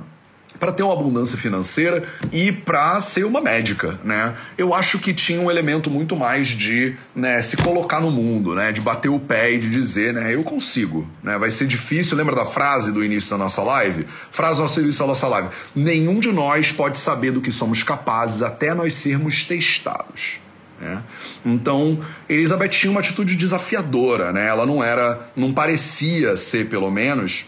para 0.61 0.71
ter 0.71 0.83
uma 0.83 0.93
abundância 0.93 1.39
financeira 1.39 2.05
e 2.31 2.53
para 2.53 3.01
ser 3.01 3.25
uma 3.25 3.41
médica, 3.41 3.99
né? 4.05 4.37
Eu 4.59 4.75
acho 4.75 4.99
que 4.99 5.15
tinha 5.15 5.41
um 5.41 5.51
elemento 5.51 5.91
muito 5.91 6.15
mais 6.15 6.49
de 6.49 6.95
né, 7.17 7.41
se 7.41 7.57
colocar 7.57 7.99
no 7.99 8.11
mundo, 8.11 8.55
né? 8.55 8.71
De 8.71 8.81
bater 8.83 9.09
o 9.09 9.19
pé 9.19 9.53
e 9.53 9.59
de 9.59 9.71
dizer, 9.71 10.13
né? 10.13 10.35
Eu 10.35 10.45
consigo, 10.45 11.09
né? 11.23 11.39
Vai 11.39 11.51
ser 11.51 11.67
difícil. 11.67 12.15
Lembra 12.15 12.37
da 12.37 12.45
frase 12.45 12.93
do 12.93 13.03
início 13.03 13.31
da 13.31 13.39
nossa 13.39 13.63
live? 13.63 14.07
Frase 14.31 14.61
do 14.61 14.81
início 14.83 15.01
da 15.01 15.07
nossa 15.07 15.27
live. 15.27 15.49
Nenhum 15.75 16.21
de 16.21 16.31
nós 16.31 16.71
pode 16.71 16.99
saber 16.99 17.31
do 17.31 17.41
que 17.41 17.51
somos 17.51 17.83
capazes 17.83 18.43
até 18.43 18.75
nós 18.75 18.93
sermos 18.93 19.45
testados. 19.45 20.41
Né? 20.79 21.03
Então, 21.45 22.01
Elizabeth 22.29 22.69
tinha 22.69 22.91
uma 22.91 23.01
atitude 23.01 23.35
desafiadora, 23.35 24.31
né? 24.31 24.47
Ela 24.47 24.67
não 24.67 24.85
era, 24.85 25.31
não 25.35 25.55
parecia 25.55 26.37
ser, 26.37 26.69
pelo 26.69 26.91
menos, 26.91 27.47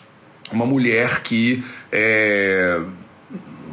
uma 0.51 0.67
mulher 0.67 1.21
que 1.21 1.65
é, 1.91 2.81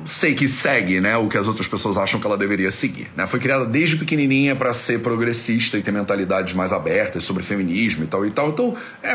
sei 0.09 0.33
que 0.33 0.47
segue, 0.47 0.99
né, 0.99 1.15
o 1.15 1.27
que 1.27 1.37
as 1.37 1.47
outras 1.47 1.67
pessoas 1.67 1.95
acham 1.95 2.19
que 2.19 2.25
ela 2.25 2.37
deveria 2.37 2.71
seguir, 2.71 3.09
né? 3.15 3.27
Foi 3.27 3.39
criada 3.39 3.65
desde 3.65 3.95
pequenininha 3.95 4.55
para 4.55 4.73
ser 4.73 4.99
progressista 4.99 5.77
e 5.77 5.81
ter 5.81 5.91
mentalidades 5.91 6.53
mais 6.53 6.73
abertas 6.73 7.23
sobre 7.23 7.43
feminismo 7.43 8.03
e 8.03 8.07
tal 8.07 8.25
e 8.25 8.31
tal. 8.31 8.49
Então, 8.49 8.75
é, 9.03 9.13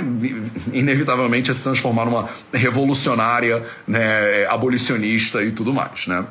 inevitavelmente 0.72 1.50
ia 1.50 1.54
se 1.54 1.62
transformar 1.62 2.04
numa 2.04 2.28
revolucionária, 2.52 3.64
né, 3.86 4.46
abolicionista 4.46 5.42
e 5.42 5.50
tudo 5.50 5.72
mais, 5.72 6.06
né? 6.06 6.24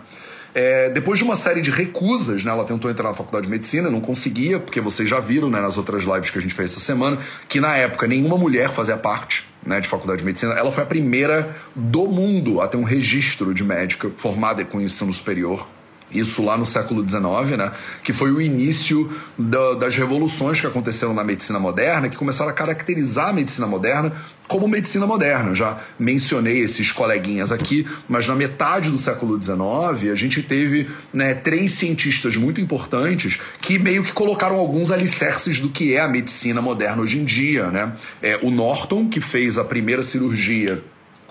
É, 0.55 0.89
depois 0.89 1.17
de 1.17 1.25
uma 1.25 1.35
série 1.35 1.61
de 1.61 1.71
recusas, 1.71 2.43
né, 2.43 2.51
ela 2.51 2.63
tentou 2.63 2.89
entrar 2.89 3.09
na 3.09 3.15
faculdade 3.15 3.45
de 3.45 3.51
medicina, 3.51 3.89
não 3.89 3.99
conseguia, 3.99 4.59
porque 4.59 4.79
vocês 4.79 5.09
já 5.09 5.19
viram 5.19 5.49
né, 5.49 5.59
nas 5.59 5.77
outras 5.77 6.03
lives 6.03 6.29
que 6.29 6.37
a 6.37 6.41
gente 6.41 6.53
fez 6.53 6.71
essa 6.71 6.79
semana, 6.79 7.17
que 7.49 7.59
na 7.59 7.75
época 7.75 8.05
nenhuma 8.07 8.37
mulher 8.37 8.71
fazia 8.71 8.95
parte 8.95 9.52
né, 9.65 9.79
de 9.79 9.87
faculdade 9.87 10.19
de 10.19 10.25
medicina. 10.25 10.53
Ela 10.53 10.71
foi 10.71 10.83
a 10.83 10.85
primeira 10.85 11.55
do 11.75 12.07
mundo 12.07 12.61
a 12.61 12.67
ter 12.67 12.77
um 12.77 12.83
registro 12.83 13.53
de 13.53 13.63
médica 13.63 14.09
formada 14.17 14.63
com 14.63 14.79
ensino 14.79 15.11
superior 15.11 15.67
isso 16.13 16.43
lá 16.43 16.57
no 16.57 16.65
século 16.65 17.07
XIX, 17.07 17.57
né? 17.57 17.71
Que 18.03 18.13
foi 18.13 18.31
o 18.31 18.41
início 18.41 19.11
da, 19.37 19.73
das 19.73 19.95
revoluções 19.95 20.59
que 20.59 20.67
aconteceram 20.67 21.13
na 21.13 21.23
medicina 21.23 21.59
moderna, 21.59 22.09
que 22.09 22.17
começaram 22.17 22.49
a 22.49 22.53
caracterizar 22.53 23.29
a 23.29 23.33
medicina 23.33 23.67
moderna 23.67 24.13
como 24.47 24.67
medicina 24.67 25.07
moderna. 25.07 25.49
Eu 25.49 25.55
já 25.55 25.79
mencionei 25.97 26.59
esses 26.59 26.91
coleguinhas 26.91 27.51
aqui, 27.51 27.87
mas 28.07 28.27
na 28.27 28.35
metade 28.35 28.89
do 28.89 28.97
século 28.97 29.41
XIX 29.41 30.11
a 30.11 30.15
gente 30.15 30.43
teve 30.43 30.89
né, 31.13 31.33
três 31.33 31.71
cientistas 31.71 32.37
muito 32.37 32.61
importantes 32.61 33.39
que 33.61 33.79
meio 33.79 34.03
que 34.03 34.11
colocaram 34.11 34.57
alguns 34.57 34.91
alicerces 34.91 35.59
do 35.59 35.69
que 35.69 35.95
é 35.95 36.01
a 36.01 36.07
medicina 36.07 36.61
moderna 36.61 37.01
hoje 37.01 37.17
em 37.17 37.25
dia, 37.25 37.67
né? 37.67 37.93
É, 38.21 38.39
o 38.41 38.51
Norton, 38.51 39.09
que 39.09 39.19
fez 39.19 39.57
a 39.57 39.63
primeira 39.63 40.03
cirurgia 40.03 40.83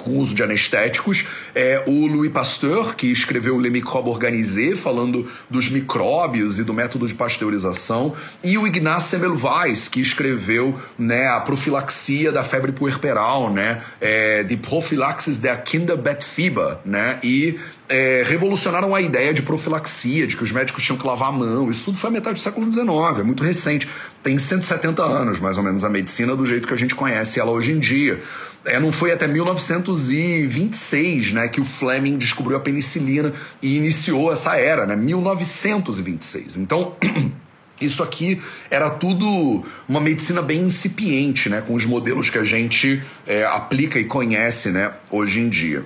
com 0.03 0.19
uso 0.19 0.35
de 0.35 0.43
anestéticos, 0.43 1.25
é 1.55 1.83
o 1.87 2.07
Louis 2.07 2.31
Pasteur, 2.31 2.95
que 2.97 3.07
escreveu 3.07 3.59
Le 3.59 3.71
Microbe 3.71 4.11
Organisé, 4.11 4.77
falando 4.77 5.31
dos 5.49 5.71
micróbios 5.71 6.59
e 6.59 6.65
do 6.65 6.75
método 6.75 7.07
de 7.07 7.15
pasteurização, 7.15 8.15
e 8.43 8.59
o 8.59 8.67
Ignaz 8.67 9.05
Semmelweis, 9.05 9.89
que 9.89 10.01
escreveu 10.01 10.79
né, 10.99 11.29
a 11.29 11.41
profilaxia 11.41 12.33
da 12.33 12.43
febre 12.43 12.73
puerperal, 12.73 13.51
né, 13.51 13.83
é, 14.01 14.43
de 14.43 14.57
Prophylaxis 14.57 15.39
der 15.39 15.63
Kinderbettfieber, 15.63 16.79
né, 16.85 17.19
e 17.23 17.59
é, 17.89 18.23
revolucionaram 18.27 18.95
a 18.95 19.01
ideia 19.01 19.35
de 19.35 19.43
profilaxia, 19.43 20.27
de 20.27 20.37
que 20.37 20.43
os 20.43 20.51
médicos 20.51 20.83
tinham 20.83 20.97
que 20.97 21.07
lavar 21.07 21.29
a 21.29 21.33
mão. 21.33 21.71
Isso 21.71 21.85
tudo 21.85 21.99
foi 21.99 22.09
a 22.09 22.13
metade 22.13 22.37
do 22.37 22.43
século 22.43 22.71
XIX, 22.71 22.89
é 23.19 23.23
muito 23.23 23.45
recente. 23.45 23.89
Tem 24.23 24.39
170 24.39 25.03
anos, 25.03 25.39
mais 25.39 25.59
ou 25.59 25.65
menos, 25.65 25.85
a 25.85 25.91
medicina 25.91 26.35
do 26.35 26.47
jeito 26.47 26.67
que 26.67 26.73
a 26.73 26.77
gente 26.77 26.95
conhece 26.95 27.39
ela 27.39 27.51
hoje 27.51 27.73
em 27.73 27.79
dia. 27.79 28.23
É, 28.65 28.79
não 28.79 28.93
foi 28.93 29.11
até 29.13 29.27
1926 29.27 31.33
né, 31.33 31.49
que 31.49 31.61
o 31.61 31.65
Fleming 31.65 32.17
descobriu 32.17 32.57
a 32.57 32.61
penicilina 32.61 33.33
e 33.61 33.77
iniciou 33.77 34.33
essa 34.33 34.57
era, 34.57 34.87
né? 34.87 34.95
1926. 34.97 36.57
Então. 36.57 36.97
Isso 37.81 38.01
aqui 38.01 38.41
era 38.71 38.89
tudo 38.91 39.65
uma 39.89 40.01
medicina 40.01 40.41
bem 40.41 40.61
incipiente, 40.61 41.49
né, 41.49 41.65
com 41.67 41.75
os 41.75 41.85
modelos 41.85 42.31
que 42.31 42.39
a 42.39 42.45
gente 42.45 43.03
é, 43.27 43.45
aplica 43.45 43.99
e 43.99 44.05
conhece 44.05 44.71
né, 44.71 44.93
hoje 45.11 45.41
em 45.41 45.49
dia. 45.49 45.85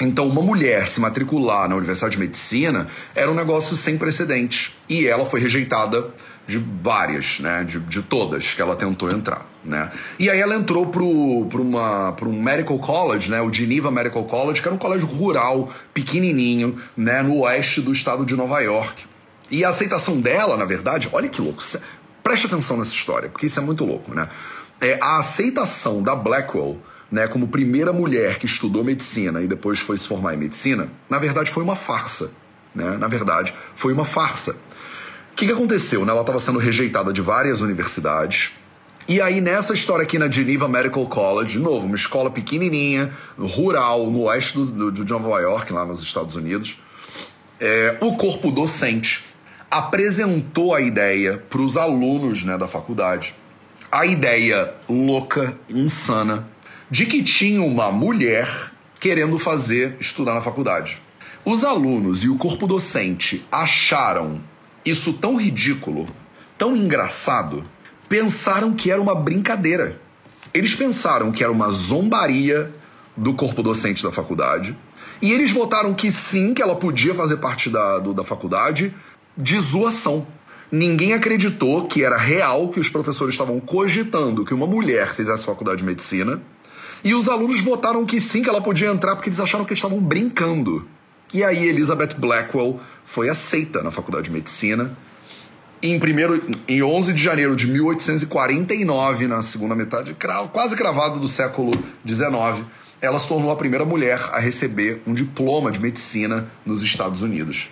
Então, 0.00 0.28
uma 0.28 0.42
mulher 0.42 0.86
se 0.86 1.00
matricular 1.00 1.68
na 1.68 1.74
Universidade 1.74 2.12
de 2.12 2.20
Medicina 2.20 2.86
era 3.14 3.30
um 3.30 3.34
negócio 3.34 3.76
sem 3.76 3.98
precedentes. 3.98 4.72
E 4.88 5.06
ela 5.06 5.26
foi 5.26 5.40
rejeitada 5.40 6.14
de 6.48 6.56
várias, 6.82 7.40
né? 7.40 7.62
De, 7.62 7.78
de 7.78 8.02
todas 8.02 8.54
que 8.54 8.62
ela 8.62 8.74
tentou 8.74 9.10
entrar, 9.10 9.46
né? 9.62 9.92
E 10.18 10.30
aí 10.30 10.40
ela 10.40 10.56
entrou 10.56 10.86
pro, 10.86 11.46
pro, 11.50 11.62
uma, 11.62 12.12
pro 12.12 12.30
um 12.30 12.42
medical 12.42 12.78
college, 12.78 13.30
né? 13.30 13.40
O 13.42 13.52
Geneva 13.52 13.90
Medical 13.90 14.24
College, 14.24 14.62
que 14.62 14.66
era 14.66 14.74
um 14.74 14.78
colégio 14.78 15.06
rural, 15.06 15.70
pequenininho, 15.92 16.80
né? 16.96 17.22
No 17.22 17.40
oeste 17.40 17.82
do 17.82 17.92
estado 17.92 18.24
de 18.24 18.34
Nova 18.34 18.60
York. 18.60 19.04
E 19.50 19.62
a 19.62 19.68
aceitação 19.68 20.18
dela, 20.18 20.56
na 20.56 20.64
verdade, 20.64 21.08
olha 21.12 21.28
que 21.28 21.40
louco. 21.40 21.62
Preste 22.22 22.46
atenção 22.46 22.78
nessa 22.78 22.92
história, 22.92 23.28
porque 23.28 23.44
isso 23.44 23.58
é 23.58 23.62
muito 23.62 23.84
louco, 23.84 24.14
né? 24.14 24.26
É, 24.80 24.98
a 25.02 25.18
aceitação 25.18 26.02
da 26.02 26.16
Blackwell 26.16 26.78
né, 27.10 27.26
como 27.26 27.48
primeira 27.48 27.92
mulher 27.92 28.38
que 28.38 28.46
estudou 28.46 28.82
medicina 28.82 29.42
e 29.42 29.46
depois 29.46 29.80
foi 29.80 29.98
se 29.98 30.06
formar 30.06 30.34
em 30.34 30.36
medicina, 30.36 30.90
na 31.08 31.18
verdade 31.18 31.50
foi 31.50 31.62
uma 31.62 31.76
farsa. 31.76 32.30
Né? 32.74 32.96
Na 32.98 33.08
verdade, 33.08 33.54
foi 33.74 33.92
uma 33.92 34.04
farsa 34.04 34.56
que, 35.38 35.46
que 35.46 35.52
aconteceu? 35.52 36.04
Né? 36.04 36.10
Ela 36.10 36.22
estava 36.22 36.40
sendo 36.40 36.58
rejeitada 36.58 37.12
de 37.12 37.22
várias 37.22 37.60
universidades. 37.60 38.50
E 39.06 39.20
aí, 39.20 39.40
nessa 39.40 39.72
história 39.72 40.02
aqui 40.02 40.18
na 40.18 40.28
Geneva 40.28 40.68
Medical 40.68 41.06
College, 41.06 41.52
de 41.52 41.58
novo, 41.60 41.86
uma 41.86 41.94
escola 41.94 42.28
pequenininha, 42.28 43.16
rural, 43.38 44.10
no 44.10 44.22
oeste 44.22 44.54
do, 44.54 44.90
do, 44.90 45.04
de 45.04 45.10
Nova 45.10 45.40
York, 45.40 45.72
lá 45.72 45.86
nos 45.86 46.02
Estados 46.02 46.34
Unidos, 46.34 46.80
é, 47.60 47.96
o 48.00 48.16
corpo 48.16 48.50
docente 48.50 49.24
apresentou 49.70 50.74
a 50.74 50.80
ideia 50.80 51.42
para 51.48 51.62
os 51.62 51.76
alunos 51.76 52.42
né, 52.42 52.58
da 52.58 52.66
faculdade. 52.66 53.32
A 53.92 54.04
ideia 54.04 54.74
louca, 54.88 55.56
insana, 55.70 56.48
de 56.90 57.06
que 57.06 57.22
tinha 57.22 57.62
uma 57.62 57.92
mulher 57.92 58.72
querendo 58.98 59.38
fazer 59.38 59.96
estudar 60.00 60.34
na 60.34 60.40
faculdade. 60.40 61.00
Os 61.44 61.62
alunos 61.62 62.24
e 62.24 62.28
o 62.28 62.36
corpo 62.36 62.66
docente 62.66 63.46
acharam 63.52 64.40
isso 64.88 65.12
tão 65.14 65.36
ridículo, 65.36 66.06
tão 66.56 66.76
engraçado, 66.76 67.64
pensaram 68.08 68.72
que 68.72 68.90
era 68.90 69.00
uma 69.00 69.14
brincadeira. 69.14 70.00
Eles 70.52 70.74
pensaram 70.74 71.30
que 71.30 71.42
era 71.42 71.52
uma 71.52 71.70
zombaria 71.70 72.72
do 73.16 73.34
corpo 73.34 73.62
docente 73.62 74.02
da 74.02 74.10
faculdade. 74.10 74.76
E 75.20 75.32
eles 75.32 75.50
votaram 75.50 75.92
que 75.94 76.12
sim, 76.12 76.54
que 76.54 76.62
ela 76.62 76.76
podia 76.76 77.14
fazer 77.14 77.38
parte 77.38 77.68
da, 77.68 77.98
do, 77.98 78.14
da 78.14 78.22
faculdade, 78.22 78.94
de 79.36 79.58
zoação. 79.60 80.26
Ninguém 80.70 81.12
acreditou 81.12 81.86
que 81.86 82.04
era 82.04 82.16
real 82.16 82.68
que 82.68 82.78
os 82.78 82.88
professores 82.88 83.34
estavam 83.34 83.58
cogitando 83.58 84.44
que 84.44 84.54
uma 84.54 84.66
mulher 84.66 85.14
fizesse 85.14 85.44
faculdade 85.44 85.78
de 85.78 85.84
medicina. 85.84 86.40
E 87.02 87.14
os 87.14 87.28
alunos 87.28 87.60
votaram 87.60 88.04
que 88.04 88.20
sim, 88.20 88.42
que 88.42 88.48
ela 88.48 88.60
podia 88.60 88.88
entrar 88.88 89.16
porque 89.16 89.28
eles 89.28 89.40
acharam 89.40 89.64
que 89.64 89.72
eles 89.72 89.78
estavam 89.78 90.00
brincando. 90.00 90.86
E 91.32 91.42
aí 91.44 91.66
Elizabeth 91.68 92.14
Blackwell 92.16 92.80
foi 93.08 93.30
aceita 93.30 93.82
na 93.82 93.90
Faculdade 93.90 94.26
de 94.26 94.30
Medicina. 94.30 94.94
Em, 95.82 95.98
primeiro, 95.98 96.42
em 96.68 96.82
11 96.82 97.14
de 97.14 97.22
janeiro 97.22 97.56
de 97.56 97.66
1849, 97.66 99.26
na 99.26 99.40
segunda 99.40 99.74
metade, 99.74 100.14
quase 100.52 100.76
cravado 100.76 101.18
do 101.18 101.26
século 101.26 101.72
XIX, 102.06 102.66
ela 103.00 103.18
se 103.18 103.26
tornou 103.26 103.50
a 103.50 103.56
primeira 103.56 103.84
mulher 103.84 104.20
a 104.32 104.38
receber 104.38 105.00
um 105.06 105.14
diploma 105.14 105.70
de 105.70 105.80
medicina 105.80 106.50
nos 106.66 106.82
Estados 106.82 107.22
Unidos. 107.22 107.70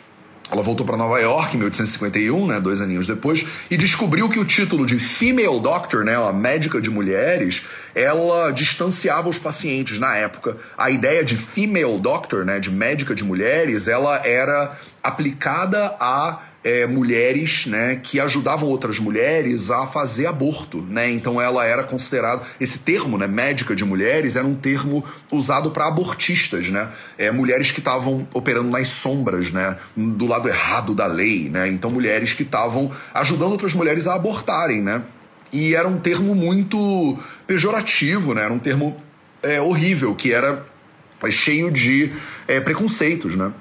Ela 0.50 0.62
voltou 0.62 0.87
para 0.87 0.97
Nova 0.97 1.19
York 1.19 1.55
em 1.55 1.59
1851, 1.59 2.47
né, 2.47 2.61
dois 2.61 2.81
aninhos 2.81 3.07
depois, 3.07 3.45
e 3.69 3.76
descobriu 3.76 4.29
que 4.29 4.38
o 4.38 4.45
título 4.45 4.87
de 4.87 4.97
female 4.97 5.59
doctor, 5.59 6.05
né, 6.05 6.15
a 6.15 6.33
médica 6.33 6.81
de 6.81 6.88
mulheres, 6.88 7.65
ela 7.95 8.53
distanciava 8.53 9.29
os 9.29 9.38
pacientes 9.38 9.99
na 9.99 10.15
época. 10.17 10.57
A 10.79 10.88
ideia 10.88 11.25
de 11.25 11.37
female 11.37 11.99
doctor, 11.99 12.45
né, 12.45 12.61
de 12.61 12.71
médica 12.71 13.12
de 13.12 13.25
mulheres, 13.25 13.88
ela 13.88 14.25
era 14.25 14.79
aplicada 15.03 15.97
a 15.99 16.41
é, 16.66 16.85
mulheres 16.85 17.64
né, 17.66 18.00
que 18.02 18.18
ajudavam 18.18 18.68
outras 18.68 18.99
mulheres 18.99 19.70
a 19.70 19.87
fazer 19.87 20.26
aborto. 20.26 20.82
Né? 20.82 21.08
Então 21.12 21.40
ela 21.40 21.64
era 21.64 21.85
considerada. 21.85 22.42
Esse 22.58 22.80
termo, 22.80 23.16
né, 23.16 23.28
médica 23.28 23.76
de 23.76 23.85
mulheres, 23.85 24.35
era 24.35 24.44
um 24.44 24.56
termo 24.56 25.04
usado 25.30 25.70
para 25.70 25.87
abortistas, 25.87 26.68
né? 26.68 26.88
É, 27.16 27.30
mulheres 27.30 27.70
que 27.70 27.78
estavam 27.78 28.26
operando 28.35 28.68
nas 28.68 28.88
sombras, 28.88 29.52
né? 29.52 29.76
Do 29.96 30.26
lado 30.26 30.49
errado 30.49 30.92
da 30.92 31.06
lei. 31.06 31.49
Né? 31.49 31.68
Então 31.68 31.88
mulheres 31.88 32.32
que 32.32 32.42
estavam 32.42 32.90
ajudando 33.14 33.52
outras 33.52 33.73
mulheres 33.73 34.08
a 34.08 34.14
abortarem. 34.14 34.82
Né? 34.82 35.02
E 35.52 35.76
era 35.76 35.87
um 35.87 36.00
termo 36.00 36.35
muito 36.35 37.16
pejorativo, 37.46 38.35
né? 38.35 38.42
era 38.42 38.52
um 38.52 38.58
termo 38.58 39.00
é, 39.40 39.61
horrível, 39.61 40.16
que 40.16 40.32
era 40.32 40.66
cheio 41.30 41.70
de 41.70 42.12
é, 42.49 42.58
preconceitos. 42.58 43.37
Né? 43.37 43.52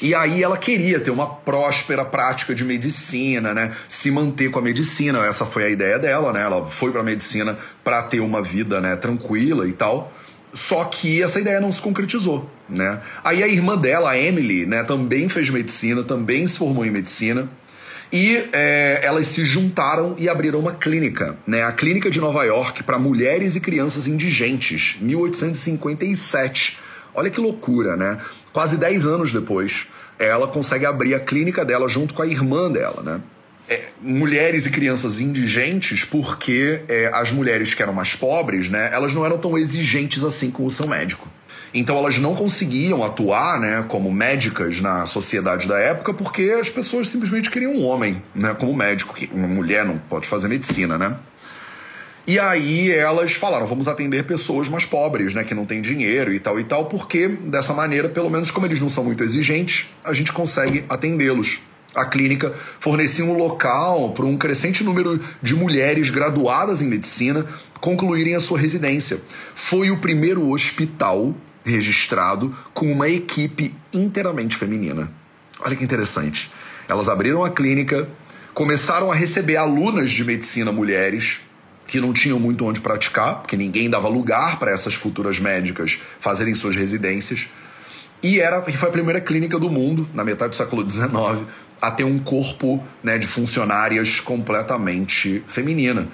E 0.00 0.14
aí 0.14 0.42
ela 0.42 0.56
queria 0.56 1.00
ter 1.00 1.10
uma 1.10 1.26
próspera 1.26 2.04
prática 2.04 2.54
de 2.54 2.64
medicina, 2.64 3.52
né? 3.52 3.74
Se 3.88 4.10
manter 4.10 4.48
com 4.50 4.58
a 4.60 4.62
medicina, 4.62 5.26
essa 5.26 5.44
foi 5.44 5.64
a 5.64 5.68
ideia 5.68 5.98
dela, 5.98 6.32
né? 6.32 6.42
Ela 6.42 6.64
foi 6.66 6.92
para 6.92 7.02
medicina 7.02 7.58
para 7.82 8.02
ter 8.02 8.20
uma 8.20 8.40
vida, 8.40 8.80
né, 8.80 8.94
tranquila 8.94 9.66
e 9.66 9.72
tal. 9.72 10.12
Só 10.54 10.84
que 10.84 11.22
essa 11.22 11.40
ideia 11.40 11.60
não 11.60 11.72
se 11.72 11.80
concretizou, 11.80 12.48
né? 12.68 13.00
Aí 13.24 13.42
a 13.42 13.48
irmã 13.48 13.76
dela, 13.76 14.10
a 14.10 14.18
Emily, 14.18 14.64
né, 14.66 14.82
também 14.84 15.28
fez 15.28 15.50
medicina, 15.50 16.02
também 16.02 16.46
se 16.46 16.56
formou 16.56 16.86
em 16.86 16.90
medicina. 16.90 17.48
E 18.10 18.42
é, 18.52 19.00
elas 19.02 19.26
se 19.26 19.44
juntaram 19.44 20.14
e 20.16 20.28
abriram 20.28 20.60
uma 20.60 20.72
clínica, 20.72 21.36
né? 21.46 21.62
A 21.62 21.72
Clínica 21.72 22.10
de 22.10 22.20
Nova 22.20 22.42
York 22.44 22.82
para 22.82 22.98
Mulheres 22.98 23.54
e 23.54 23.60
Crianças 23.60 24.06
Indigentes, 24.06 24.96
1857. 25.00 26.78
Olha 27.14 27.28
que 27.30 27.40
loucura, 27.40 27.96
né? 27.96 28.18
Quase 28.58 28.76
10 28.76 29.06
anos 29.06 29.32
depois, 29.32 29.86
ela 30.18 30.48
consegue 30.48 30.84
abrir 30.84 31.14
a 31.14 31.20
clínica 31.20 31.64
dela 31.64 31.88
junto 31.88 32.12
com 32.12 32.22
a 32.22 32.26
irmã 32.26 32.68
dela, 32.68 33.04
né? 33.04 33.20
É, 33.68 33.84
mulheres 34.02 34.66
e 34.66 34.70
crianças 34.70 35.20
indigentes, 35.20 36.04
porque 36.04 36.82
é, 36.88 37.08
as 37.14 37.30
mulheres 37.30 37.72
que 37.72 37.80
eram 37.80 37.92
mais 37.92 38.16
pobres, 38.16 38.68
né, 38.68 38.90
elas 38.92 39.14
não 39.14 39.24
eram 39.24 39.38
tão 39.38 39.56
exigentes 39.56 40.24
assim 40.24 40.50
com 40.50 40.66
o 40.66 40.72
seu 40.72 40.88
médico. 40.88 41.28
Então 41.72 41.96
elas 41.96 42.18
não 42.18 42.34
conseguiam 42.34 43.04
atuar, 43.04 43.60
né, 43.60 43.84
como 43.86 44.10
médicas 44.10 44.80
na 44.80 45.06
sociedade 45.06 45.68
da 45.68 45.78
época, 45.78 46.12
porque 46.12 46.42
as 46.60 46.68
pessoas 46.68 47.08
simplesmente 47.08 47.52
queriam 47.52 47.72
um 47.72 47.84
homem, 47.84 48.20
né, 48.34 48.56
como 48.58 48.74
médico, 48.74 49.14
que 49.14 49.30
uma 49.32 49.46
mulher 49.46 49.84
não 49.84 49.98
pode 49.98 50.26
fazer 50.26 50.48
medicina, 50.48 50.98
né? 50.98 51.16
E 52.28 52.38
aí 52.38 52.92
elas 52.92 53.32
falaram, 53.32 53.66
vamos 53.66 53.88
atender 53.88 54.22
pessoas 54.22 54.68
mais 54.68 54.84
pobres, 54.84 55.32
né, 55.32 55.42
que 55.44 55.54
não 55.54 55.64
têm 55.64 55.80
dinheiro 55.80 56.30
e 56.30 56.38
tal 56.38 56.60
e 56.60 56.64
tal, 56.64 56.84
porque 56.84 57.26
dessa 57.26 57.72
maneira, 57.72 58.06
pelo 58.06 58.28
menos 58.28 58.50
como 58.50 58.66
eles 58.66 58.78
não 58.78 58.90
são 58.90 59.02
muito 59.02 59.24
exigentes, 59.24 59.86
a 60.04 60.12
gente 60.12 60.30
consegue 60.30 60.84
atendê-los. 60.90 61.60
A 61.94 62.04
clínica 62.04 62.54
fornecia 62.78 63.24
um 63.24 63.32
local 63.34 64.12
para 64.12 64.26
um 64.26 64.36
crescente 64.36 64.84
número 64.84 65.18
de 65.40 65.56
mulheres 65.56 66.10
graduadas 66.10 66.82
em 66.82 66.86
medicina 66.86 67.46
concluírem 67.80 68.34
a 68.34 68.40
sua 68.40 68.58
residência. 68.58 69.22
Foi 69.54 69.90
o 69.90 69.96
primeiro 69.96 70.50
hospital 70.50 71.34
registrado 71.64 72.54
com 72.74 72.92
uma 72.92 73.08
equipe 73.08 73.74
inteiramente 73.90 74.54
feminina. 74.54 75.10
Olha 75.60 75.74
que 75.74 75.82
interessante. 75.82 76.52
Elas 76.86 77.08
abriram 77.08 77.42
a 77.42 77.48
clínica, 77.48 78.06
começaram 78.52 79.10
a 79.10 79.14
receber 79.14 79.56
alunas 79.56 80.10
de 80.10 80.22
medicina 80.22 80.70
mulheres 80.70 81.40
que 81.88 82.00
não 82.00 82.12
tinham 82.12 82.38
muito 82.38 82.64
onde 82.66 82.80
praticar, 82.80 83.36
porque 83.36 83.56
ninguém 83.56 83.88
dava 83.88 84.08
lugar 84.08 84.58
para 84.58 84.70
essas 84.70 84.94
futuras 84.94 85.40
médicas 85.40 85.98
fazerem 86.20 86.54
suas 86.54 86.76
residências. 86.76 87.48
E 88.22 88.38
era, 88.40 88.60
foi 88.60 88.88
a 88.88 88.92
primeira 88.92 89.20
clínica 89.20 89.58
do 89.58 89.70
mundo, 89.70 90.08
na 90.12 90.22
metade 90.22 90.50
do 90.50 90.56
século 90.56 90.88
XIX, 90.88 91.48
a 91.80 91.90
ter 91.90 92.04
um 92.04 92.18
corpo 92.18 92.84
né, 93.02 93.16
de 93.16 93.26
funcionárias 93.26 94.20
completamente 94.20 95.42
feminina. 95.48 96.08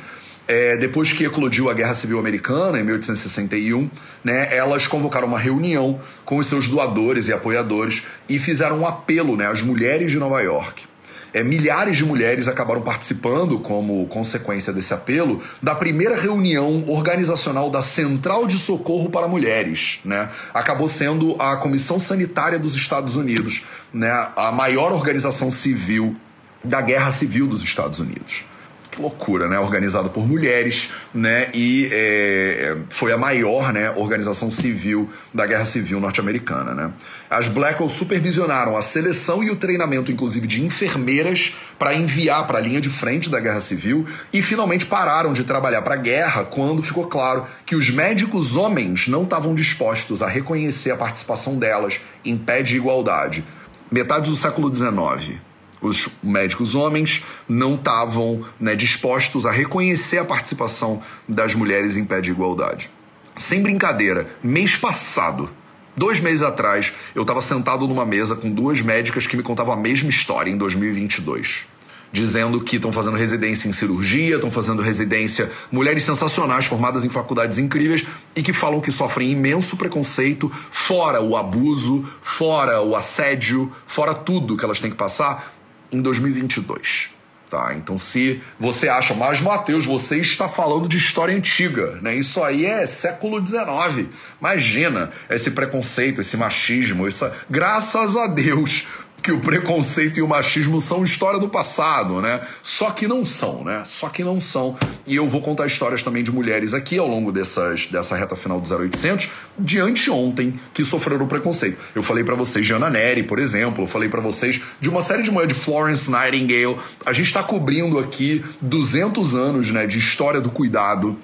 É, 0.46 0.76
depois 0.76 1.12
que 1.12 1.24
eclodiu 1.24 1.68
a 1.68 1.74
Guerra 1.74 1.94
Civil 1.94 2.18
Americana, 2.20 2.78
em 2.78 2.84
1861, 2.84 3.90
né, 4.22 4.54
elas 4.54 4.86
convocaram 4.86 5.26
uma 5.26 5.38
reunião 5.38 6.00
com 6.24 6.36
os 6.36 6.46
seus 6.46 6.68
doadores 6.68 7.26
e 7.26 7.32
apoiadores 7.32 8.04
e 8.28 8.38
fizeram 8.38 8.80
um 8.80 8.86
apelo 8.86 9.36
né, 9.36 9.48
às 9.48 9.62
mulheres 9.62 10.12
de 10.12 10.18
Nova 10.18 10.40
York 10.40 10.93
é, 11.34 11.42
milhares 11.42 11.96
de 11.96 12.04
mulheres 12.04 12.46
acabaram 12.46 12.80
participando, 12.80 13.58
como 13.58 14.06
consequência 14.06 14.72
desse 14.72 14.94
apelo, 14.94 15.42
da 15.60 15.74
primeira 15.74 16.16
reunião 16.16 16.84
organizacional 16.86 17.68
da 17.68 17.82
Central 17.82 18.46
de 18.46 18.56
Socorro 18.56 19.10
para 19.10 19.26
Mulheres. 19.26 19.98
Né? 20.04 20.30
Acabou 20.54 20.88
sendo 20.88 21.34
a 21.40 21.56
Comissão 21.56 21.98
Sanitária 21.98 22.58
dos 22.58 22.76
Estados 22.76 23.16
Unidos, 23.16 23.64
né? 23.92 24.28
a 24.36 24.52
maior 24.52 24.92
organização 24.92 25.50
civil 25.50 26.14
da 26.62 26.80
Guerra 26.80 27.10
Civil 27.10 27.48
dos 27.48 27.60
Estados 27.60 27.98
Unidos 27.98 28.44
que 28.94 29.02
loucura, 29.02 29.48
né? 29.48 29.58
Organizada 29.58 30.08
por 30.08 30.26
mulheres, 30.26 30.90
né? 31.12 31.48
E 31.52 31.88
é, 31.90 32.76
foi 32.88 33.12
a 33.12 33.18
maior, 33.18 33.72
né, 33.72 33.90
organização 33.96 34.50
civil 34.50 35.10
da 35.32 35.44
Guerra 35.46 35.64
Civil 35.64 36.00
norte-americana, 36.00 36.74
né? 36.74 36.92
As 37.28 37.48
Blackwell 37.48 37.88
supervisionaram 37.88 38.76
a 38.76 38.82
seleção 38.82 39.42
e 39.42 39.50
o 39.50 39.56
treinamento, 39.56 40.12
inclusive, 40.12 40.46
de 40.46 40.62
enfermeiras 40.62 41.54
para 41.78 41.94
enviar 41.94 42.46
para 42.46 42.58
a 42.58 42.60
linha 42.60 42.80
de 42.80 42.88
frente 42.88 43.28
da 43.28 43.40
Guerra 43.40 43.60
Civil 43.60 44.06
e 44.32 44.40
finalmente 44.40 44.86
pararam 44.86 45.32
de 45.32 45.42
trabalhar 45.42 45.82
para 45.82 45.94
a 45.94 45.98
guerra 45.98 46.44
quando 46.44 46.82
ficou 46.82 47.06
claro 47.06 47.46
que 47.66 47.74
os 47.74 47.90
médicos 47.90 48.54
homens 48.54 49.08
não 49.08 49.24
estavam 49.24 49.54
dispostos 49.54 50.22
a 50.22 50.28
reconhecer 50.28 50.92
a 50.92 50.96
participação 50.96 51.58
delas 51.58 52.00
em 52.24 52.36
pé 52.36 52.62
de 52.62 52.76
igualdade. 52.76 53.44
Metade 53.90 54.30
do 54.30 54.36
século 54.36 54.72
XIX 54.72 55.40
os 55.80 56.08
médicos 56.22 56.74
homens 56.74 57.22
não 57.48 57.74
estavam 57.74 58.44
né, 58.58 58.74
dispostos 58.74 59.46
a 59.46 59.52
reconhecer 59.52 60.18
a 60.18 60.24
participação 60.24 61.02
das 61.28 61.54
mulheres 61.54 61.96
em 61.96 62.04
pé 62.04 62.20
de 62.20 62.30
igualdade. 62.30 62.90
Sem 63.36 63.62
brincadeira, 63.62 64.30
mês 64.42 64.76
passado, 64.76 65.50
dois 65.96 66.20
meses 66.20 66.42
atrás, 66.42 66.92
eu 67.14 67.22
estava 67.22 67.40
sentado 67.40 67.86
numa 67.86 68.06
mesa 68.06 68.36
com 68.36 68.50
duas 68.50 68.80
médicas 68.80 69.26
que 69.26 69.36
me 69.36 69.42
contavam 69.42 69.74
a 69.74 69.76
mesma 69.76 70.08
história 70.10 70.50
em 70.50 70.56
2022 70.56 71.66
dizendo 72.14 72.60
que 72.60 72.76
estão 72.76 72.92
fazendo 72.92 73.16
residência 73.16 73.68
em 73.68 73.72
cirurgia, 73.72 74.36
estão 74.36 74.48
fazendo 74.48 74.80
residência, 74.80 75.50
mulheres 75.70 76.04
sensacionais 76.04 76.64
formadas 76.64 77.02
em 77.02 77.08
faculdades 77.08 77.58
incríveis 77.58 78.06
e 78.36 78.42
que 78.42 78.52
falam 78.52 78.80
que 78.80 78.92
sofrem 78.92 79.32
imenso 79.32 79.76
preconceito, 79.76 80.50
fora 80.70 81.20
o 81.20 81.36
abuso, 81.36 82.08
fora 82.22 82.80
o 82.80 82.94
assédio, 82.94 83.72
fora 83.84 84.14
tudo 84.14 84.56
que 84.56 84.64
elas 84.64 84.78
têm 84.78 84.92
que 84.92 84.96
passar 84.96 85.53
em 85.94 86.02
2022. 86.02 87.10
Tá? 87.50 87.72
Então, 87.76 87.98
se 87.98 88.42
você 88.58 88.88
acha, 88.88 89.14
mas 89.14 89.40
Mateus, 89.40 89.86
você 89.86 90.18
está 90.18 90.48
falando 90.48 90.88
de 90.88 90.96
história 90.96 91.36
antiga, 91.36 91.98
né? 92.02 92.16
Isso 92.16 92.42
aí 92.42 92.66
é 92.66 92.84
século 92.86 93.44
XIX. 93.46 94.08
Imagina 94.40 95.12
esse 95.30 95.52
preconceito, 95.52 96.20
esse 96.20 96.36
machismo, 96.36 97.06
isso, 97.06 97.30
graças 97.48 98.16
a 98.16 98.26
Deus 98.26 98.86
que 99.24 99.32
o 99.32 99.40
preconceito 99.40 100.18
e 100.18 100.22
o 100.22 100.28
machismo 100.28 100.82
são 100.82 101.02
história 101.02 101.40
do 101.40 101.48
passado, 101.48 102.20
né? 102.20 102.42
Só 102.62 102.90
que 102.90 103.08
não 103.08 103.24
são, 103.24 103.64
né? 103.64 103.82
Só 103.86 104.10
que 104.10 104.22
não 104.22 104.38
são. 104.38 104.76
E 105.06 105.16
eu 105.16 105.26
vou 105.26 105.40
contar 105.40 105.66
histórias 105.66 106.02
também 106.02 106.22
de 106.22 106.30
mulheres 106.30 106.74
aqui 106.74 106.98
ao 106.98 107.08
longo 107.08 107.32
dessas, 107.32 107.86
dessa 107.86 108.14
reta 108.14 108.36
final 108.36 108.60
do 108.60 108.76
0800 108.76 109.30
de 109.58 109.80
anteontem 109.80 110.60
que 110.74 110.84
sofreram 110.84 111.26
preconceito. 111.26 111.78
Eu 111.94 112.02
falei 112.02 112.22
para 112.22 112.34
vocês 112.34 112.66
de 112.66 112.74
Ana 112.74 112.90
Neri, 112.90 113.22
por 113.22 113.38
exemplo, 113.38 113.84
eu 113.84 113.88
falei 113.88 114.10
para 114.10 114.20
vocês 114.20 114.60
de 114.78 114.90
uma 114.90 115.00
série 115.00 115.22
de 115.22 115.30
mulheres, 115.30 115.56
de 115.56 115.62
Florence 115.62 116.10
Nightingale. 116.10 116.76
A 117.06 117.12
gente 117.14 117.28
está 117.28 117.42
cobrindo 117.42 117.98
aqui 117.98 118.44
200 118.60 119.34
anos, 119.34 119.70
né, 119.70 119.86
de 119.86 119.98
história 119.98 120.40
do 120.40 120.50
cuidado 120.50 121.18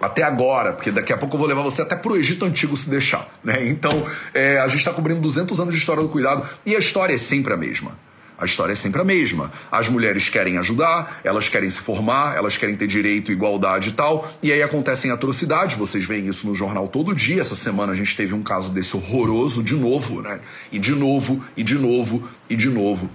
até 0.00 0.22
agora, 0.22 0.72
porque 0.72 0.90
daqui 0.90 1.12
a 1.12 1.16
pouco 1.16 1.34
eu 1.34 1.38
vou 1.38 1.48
levar 1.48 1.62
você 1.62 1.82
até 1.82 1.94
pro 1.94 2.16
Egito 2.16 2.44
Antigo 2.44 2.76
se 2.76 2.88
deixar, 2.88 3.28
né? 3.44 3.66
Então, 3.68 4.06
é, 4.32 4.58
a 4.58 4.66
gente 4.66 4.78
está 4.78 4.92
cobrindo 4.92 5.20
200 5.20 5.60
anos 5.60 5.74
de 5.74 5.80
história 5.80 6.02
do 6.02 6.08
cuidado 6.08 6.48
e 6.64 6.74
a 6.74 6.78
história 6.78 7.14
é 7.14 7.18
sempre 7.18 7.52
a 7.52 7.56
mesma. 7.56 7.92
A 8.40 8.46
história 8.46 8.72
é 8.72 8.76
sempre 8.76 9.02
a 9.02 9.04
mesma. 9.04 9.52
As 9.70 9.90
mulheres 9.90 10.30
querem 10.30 10.56
ajudar, 10.56 11.20
elas 11.22 11.50
querem 11.50 11.68
se 11.68 11.78
formar, 11.82 12.38
elas 12.38 12.56
querem 12.56 12.74
ter 12.74 12.86
direito, 12.86 13.30
igualdade 13.30 13.90
e 13.90 13.92
tal. 13.92 14.32
E 14.42 14.50
aí 14.50 14.62
acontecem 14.62 15.10
atrocidades, 15.10 15.76
vocês 15.76 16.06
veem 16.06 16.26
isso 16.26 16.46
no 16.46 16.54
jornal 16.54 16.88
todo 16.88 17.14
dia. 17.14 17.42
Essa 17.42 17.54
semana 17.54 17.92
a 17.92 17.94
gente 17.94 18.16
teve 18.16 18.32
um 18.32 18.42
caso 18.42 18.70
desse 18.70 18.96
horroroso 18.96 19.62
de 19.62 19.74
novo, 19.74 20.22
né? 20.22 20.40
E 20.72 20.78
de 20.78 20.92
novo, 20.92 21.44
e 21.54 21.62
de 21.62 21.74
novo, 21.74 22.30
e 22.48 22.56
de 22.56 22.70
novo. 22.70 23.10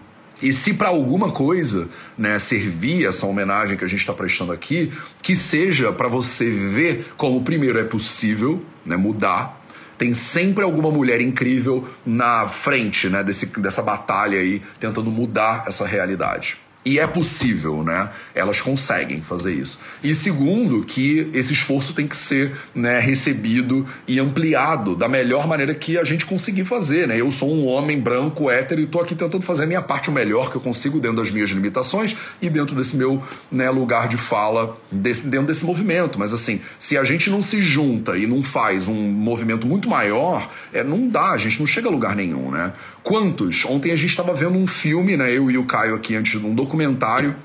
E 0.46 0.54
se 0.54 0.76
para 0.76 0.90
alguma 0.90 1.32
coisa 1.32 1.90
né, 2.16 2.38
servir 2.38 3.08
essa 3.08 3.26
homenagem 3.26 3.76
que 3.76 3.84
a 3.84 3.88
gente 3.88 4.02
está 4.02 4.14
prestando 4.14 4.52
aqui, 4.52 4.94
que 5.20 5.36
seja 5.36 5.92
para 5.92 6.08
você 6.08 6.52
ver 6.52 7.14
como, 7.18 7.42
primeiro, 7.42 7.80
é 7.80 7.84
possível 7.84 8.64
né, 8.86 8.96
mudar. 8.96 9.60
Tem 9.98 10.14
sempre 10.14 10.64
alguma 10.64 10.92
mulher 10.92 11.20
incrível 11.20 11.90
na 12.06 12.48
frente 12.48 13.10
né, 13.10 13.24
desse, 13.24 13.48
dessa 13.60 13.82
batalha 13.82 14.38
aí, 14.38 14.62
tentando 14.80 15.10
mudar 15.10 15.64
essa 15.66 15.84
realidade. 15.84 16.58
E 16.86 17.00
é 17.00 17.08
possível, 17.08 17.84
né? 17.84 18.12
Elas 18.36 18.62
conseguem 18.62 19.20
fazer 19.20 19.54
isso. 19.54 19.80
E 20.04 20.14
segundo, 20.14 20.84
que 20.84 21.32
esse 21.34 21.52
esforço 21.52 21.96
tem 21.96 22.08
que 22.08 22.16
ser 22.16 22.56
né, 22.76 23.00
recebido 23.00 23.88
e 24.08 24.20
ampliado 24.20 24.96
da 24.96 25.10
melhor 25.10 25.48
maneira 25.48 25.74
que 25.74 25.98
a 25.98 26.04
gente 26.04 26.28
conseguir 26.28 26.64
fazer, 26.64 27.08
né? 27.08 27.20
Eu 27.20 27.32
sou 27.32 27.52
um 27.52 27.66
homem 27.66 28.00
branco, 28.00 28.52
hétero, 28.52 28.80
e 28.82 28.84
estou 28.84 29.02
aqui 29.02 29.16
tentando 29.16 29.42
fazer 29.42 29.64
a 29.64 29.66
minha 29.66 29.82
parte 29.82 30.12
o 30.12 30.14
melhor 30.14 30.52
que 30.52 30.58
eu 30.58 30.62
consigo 30.62 31.00
dentro 31.00 31.18
das 31.18 31.32
minhas 31.32 31.50
limitações 31.50 32.16
e 32.40 32.52
dentro 32.52 32.76
desse 32.76 32.96
meu 32.96 33.24
né, 33.52 33.68
lugar 33.72 34.08
de 34.08 34.18
fala, 34.18 34.78
desse, 34.92 35.26
dentro 35.26 35.48
desse 35.48 35.66
movimento. 35.66 36.20
Mas 36.20 36.32
assim, 36.32 36.62
se 36.78 37.00
a 37.00 37.04
gente 37.04 37.32
não 37.32 37.42
se 37.42 37.64
junta 37.64 38.16
e 38.16 38.28
não 38.28 38.44
faz 38.44 38.88
um 38.88 38.94
movimento 38.94 39.66
muito 39.66 39.90
maior, 39.90 40.52
é, 40.72 40.84
não 40.84 41.08
dá, 41.08 41.32
a 41.32 41.38
gente 41.38 41.60
não 41.60 41.66
chega 41.66 41.88
a 41.88 41.92
lugar 41.92 42.16
nenhum, 42.16 42.52
né? 42.52 42.74
Quantos? 43.06 43.64
Ontem 43.66 43.92
a 43.92 43.96
gente 43.96 44.10
estava 44.10 44.34
vendo 44.34 44.58
um 44.58 44.66
filme, 44.66 45.16
né? 45.16 45.32
Eu 45.32 45.52
e 45.52 45.60
o 45.60 45.66
Caio 45.66 45.94
aqui 45.94 46.16
antes 46.16 46.42
de 46.42 46.44
um 46.44 46.56
documentário 46.76 47.36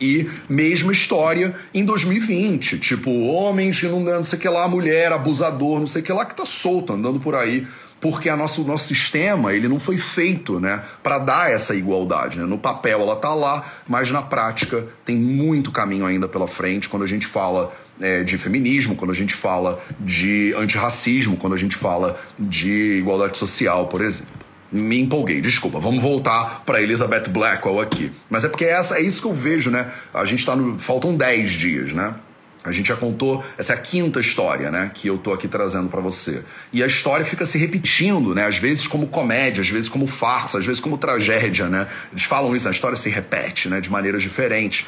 e 0.00 0.28
mesma 0.48 0.92
história 0.92 1.54
em 1.72 1.84
2020. 1.84 2.78
Tipo, 2.78 3.10
homens 3.26 3.78
que 3.78 3.86
não, 3.86 4.00
não 4.00 4.24
sei 4.24 4.38
o 4.38 4.42
que 4.42 4.48
lá, 4.48 4.66
mulher, 4.66 5.12
abusador, 5.12 5.78
não 5.78 5.86
sei 5.86 6.02
o 6.02 6.04
que 6.04 6.12
lá, 6.12 6.24
que 6.24 6.34
tá 6.34 6.44
solto, 6.44 6.92
andando 6.92 7.20
por 7.20 7.34
aí. 7.34 7.66
Porque 8.00 8.30
a 8.30 8.36
nosso, 8.36 8.64
nosso 8.64 8.86
sistema 8.88 9.52
ele 9.52 9.68
não 9.68 9.78
foi 9.78 9.98
feito 9.98 10.58
né, 10.58 10.82
para 11.02 11.18
dar 11.18 11.52
essa 11.52 11.74
igualdade. 11.74 12.38
Né? 12.38 12.46
No 12.46 12.56
papel 12.56 13.02
ela 13.02 13.14
tá 13.14 13.34
lá, 13.34 13.62
mas 13.86 14.10
na 14.10 14.22
prática 14.22 14.86
tem 15.04 15.16
muito 15.16 15.70
caminho 15.70 16.06
ainda 16.06 16.26
pela 16.26 16.48
frente 16.48 16.88
quando 16.88 17.02
a 17.02 17.06
gente 17.06 17.26
fala 17.26 17.70
é, 18.00 18.22
de 18.22 18.38
feminismo, 18.38 18.96
quando 18.96 19.10
a 19.10 19.14
gente 19.14 19.34
fala 19.34 19.78
de 20.00 20.54
antirracismo, 20.56 21.36
quando 21.36 21.52
a 21.52 21.58
gente 21.58 21.76
fala 21.76 22.18
de 22.38 22.94
igualdade 22.98 23.36
social, 23.36 23.86
por 23.86 24.00
exemplo. 24.00 24.49
Me 24.72 25.00
empolguei, 25.00 25.40
desculpa. 25.40 25.80
Vamos 25.80 26.02
voltar 26.02 26.62
para 26.64 26.80
Elizabeth 26.80 27.28
Blackwell 27.28 27.80
aqui. 27.80 28.12
Mas 28.28 28.44
é 28.44 28.48
porque 28.48 28.64
essa, 28.64 28.98
é 28.98 29.02
isso 29.02 29.20
que 29.20 29.26
eu 29.26 29.34
vejo, 29.34 29.70
né? 29.70 29.90
A 30.14 30.24
gente 30.24 30.46
tá 30.46 30.54
no. 30.54 30.78
Faltam 30.78 31.16
10 31.16 31.50
dias, 31.50 31.92
né? 31.92 32.14
A 32.62 32.72
gente 32.72 32.88
já 32.88 32.96
contou, 32.96 33.42
essa 33.56 33.72
é 33.72 33.76
a 33.76 33.78
quinta 33.78 34.20
história, 34.20 34.70
né, 34.70 34.90
que 34.92 35.08
eu 35.08 35.16
tô 35.16 35.32
aqui 35.32 35.48
trazendo 35.48 35.88
para 35.88 36.00
você. 36.00 36.42
E 36.70 36.82
a 36.82 36.86
história 36.86 37.24
fica 37.24 37.46
se 37.46 37.56
repetindo, 37.56 38.34
né, 38.34 38.44
às 38.44 38.58
vezes 38.58 38.86
como 38.86 39.06
comédia, 39.06 39.62
às 39.62 39.68
vezes 39.70 39.88
como 39.88 40.06
farsa, 40.06 40.58
às 40.58 40.66
vezes 40.66 40.78
como 40.78 40.98
tragédia, 40.98 41.70
né? 41.70 41.88
Eles 42.12 42.24
falam 42.24 42.54
isso, 42.54 42.68
a 42.68 42.70
história 42.70 42.96
se 42.96 43.08
repete, 43.08 43.66
né, 43.70 43.80
de 43.80 43.90
maneiras 43.90 44.22
diferentes. 44.22 44.84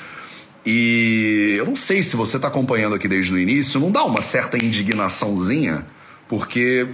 E 0.66 1.54
eu 1.56 1.64
não 1.64 1.74
sei 1.74 2.02
se 2.02 2.14
você 2.14 2.38
tá 2.38 2.48
acompanhando 2.48 2.94
aqui 2.94 3.08
desde 3.08 3.32
o 3.32 3.38
início, 3.38 3.80
não 3.80 3.90
dá 3.90 4.04
uma 4.04 4.20
certa 4.20 4.62
indignaçãozinha, 4.62 5.86
porque 6.28 6.86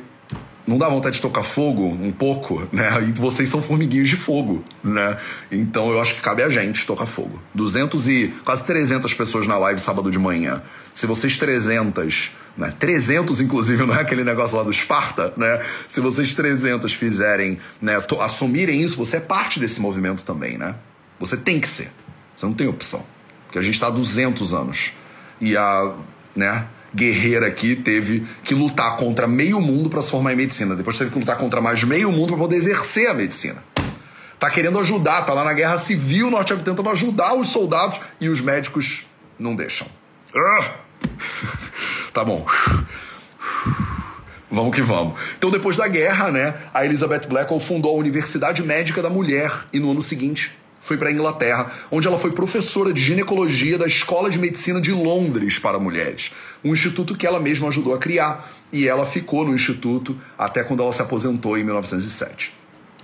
não 0.69 0.77
dá 0.77 0.89
vontade 0.89 1.17
de 1.17 1.23
tocar 1.23 1.43
fogo 1.43 1.87
um 1.87 2.13
pouco, 2.13 2.69
né? 2.71 2.89
E 3.09 3.13
vocês 3.13 3.49
são 3.49 3.63
formiguinhos 3.63 4.09
de 4.09 4.17
fogo, 4.17 4.63
né? 4.85 5.17
Então 5.51 5.91
eu 5.91 6.01
acho 6.01 6.15
que 6.15 6.21
cabe 6.21 6.43
a 6.43 6.51
gente 6.51 6.87
tocar 6.87 7.07
fogo. 7.07 7.41
200 7.55 8.09
e 8.09 8.35
quase 8.45 8.65
300 8.65 9.15
pessoas 9.15 9.47
na 9.47 9.57
live 9.57 9.81
sábado 9.81 10.11
de 10.11 10.19
manhã. 10.19 10.63
Se 10.93 11.07
vocês 11.07 11.39
300, 11.39 12.31
né? 12.57 12.75
300 12.79 13.41
inclusive, 13.41 13.83
não 13.87 13.95
é 13.95 14.01
aquele 14.01 14.23
negócio 14.23 14.57
lá 14.57 14.63
do 14.63 14.71
Esparta, 14.71 15.33
né? 15.37 15.61
Se 15.87 16.01
vocês 16.01 16.35
300 16.35 16.93
fizerem, 16.93 17.59
né, 17.81 18.03
assumirem 18.21 18.83
isso, 18.83 18.97
você 18.97 19.17
é 19.17 19.21
parte 19.21 19.59
desse 19.59 19.81
movimento 19.81 20.23
também, 20.23 20.59
né? 20.59 20.75
Você 21.19 21.37
tem 21.37 21.59
que 21.59 21.69
ser. 21.69 21.91
Você 22.37 22.45
não 22.45 22.53
tem 22.53 22.69
opção. 22.69 23.05
Porque 23.47 23.59
a 23.59 23.63
gente 23.63 23.75
está 23.75 23.87
há 23.87 23.91
200 23.91 24.53
anos. 24.53 24.93
E 25.41 25.57
a, 25.57 25.95
né, 26.37 26.67
guerreira 26.95 27.47
aqui 27.47 27.77
teve 27.77 28.27
que 28.43 28.55
lutar 28.55 28.97
contra 28.97 29.27
meio 29.27 29.61
mundo 29.61 29.91
para 29.91 30.03
se 30.03 30.11
formar 30.11 30.33
em 30.33 30.37
medicina. 30.37 30.75
Depois 30.75 30.97
teve 30.97 31.11
que 31.11 31.19
lutar 31.19 31.37
contra 31.37 31.61
mais 31.61 31.83
meio 31.85 32.11
mundo 32.11 32.29
para 32.29 32.39
poder 32.39 32.57
exercer 32.57 33.09
a 33.09 33.15
medicina. 33.15 33.63
Tá 34.39 34.49
querendo 34.49 34.79
ajudar, 34.79 35.23
tá 35.23 35.35
lá 35.35 35.45
na 35.45 35.53
guerra 35.53 35.79
civil 35.79 36.31
norte-americana 36.31 36.77
tentando 36.77 36.93
ajudar 36.93 37.35
os 37.35 37.49
soldados 37.49 37.99
e 38.21 38.29
os 38.29 38.41
médicos 38.41 39.07
não 39.39 39.55
deixam. 39.55 39.87
tá 42.13 42.25
bom. 42.25 42.47
Vamos 44.51 44.75
que 44.75 44.81
vamos. 44.81 45.21
Então, 45.37 45.51
depois 45.51 45.77
da 45.77 45.87
guerra, 45.87 46.31
né, 46.31 46.55
a 46.73 46.85
Elizabeth 46.85 47.27
Blackwell 47.29 47.61
fundou 47.61 47.95
a 47.95 47.99
Universidade 47.99 48.63
Médica 48.63 49.03
da 49.03 49.11
Mulher 49.11 49.67
e 49.73 49.79
no 49.79 49.91
ano 49.91 50.03
seguinte 50.03 50.58
foi 50.89 50.97
para 50.97 51.11
a 51.11 51.13
Inglaterra, 51.13 51.71
onde 51.91 52.09
ela 52.09 52.19
foi 52.19 52.33
professora 52.33 52.93
de 52.93 53.01
ginecologia 53.01 53.77
da 53.77 53.87
Escola 53.87 54.31
de 54.31 54.39
Medicina 54.39 54.81
de 54.81 54.91
Londres 54.91 55.59
para 55.59 55.79
mulheres, 55.79 56.33
um 56.65 56.73
instituto 56.73 57.15
que 57.15 57.27
ela 57.27 57.39
mesma 57.39 57.69
ajudou 57.69 57.95
a 57.95 57.99
criar, 57.99 58.51
e 58.73 58.89
ela 58.89 59.05
ficou 59.05 59.45
no 59.45 59.55
instituto 59.55 60.19
até 60.37 60.65
quando 60.65 60.83
ela 60.83 60.93
se 60.93 61.03
aposentou 61.03 61.57
em 61.59 61.65
1907 61.65 62.59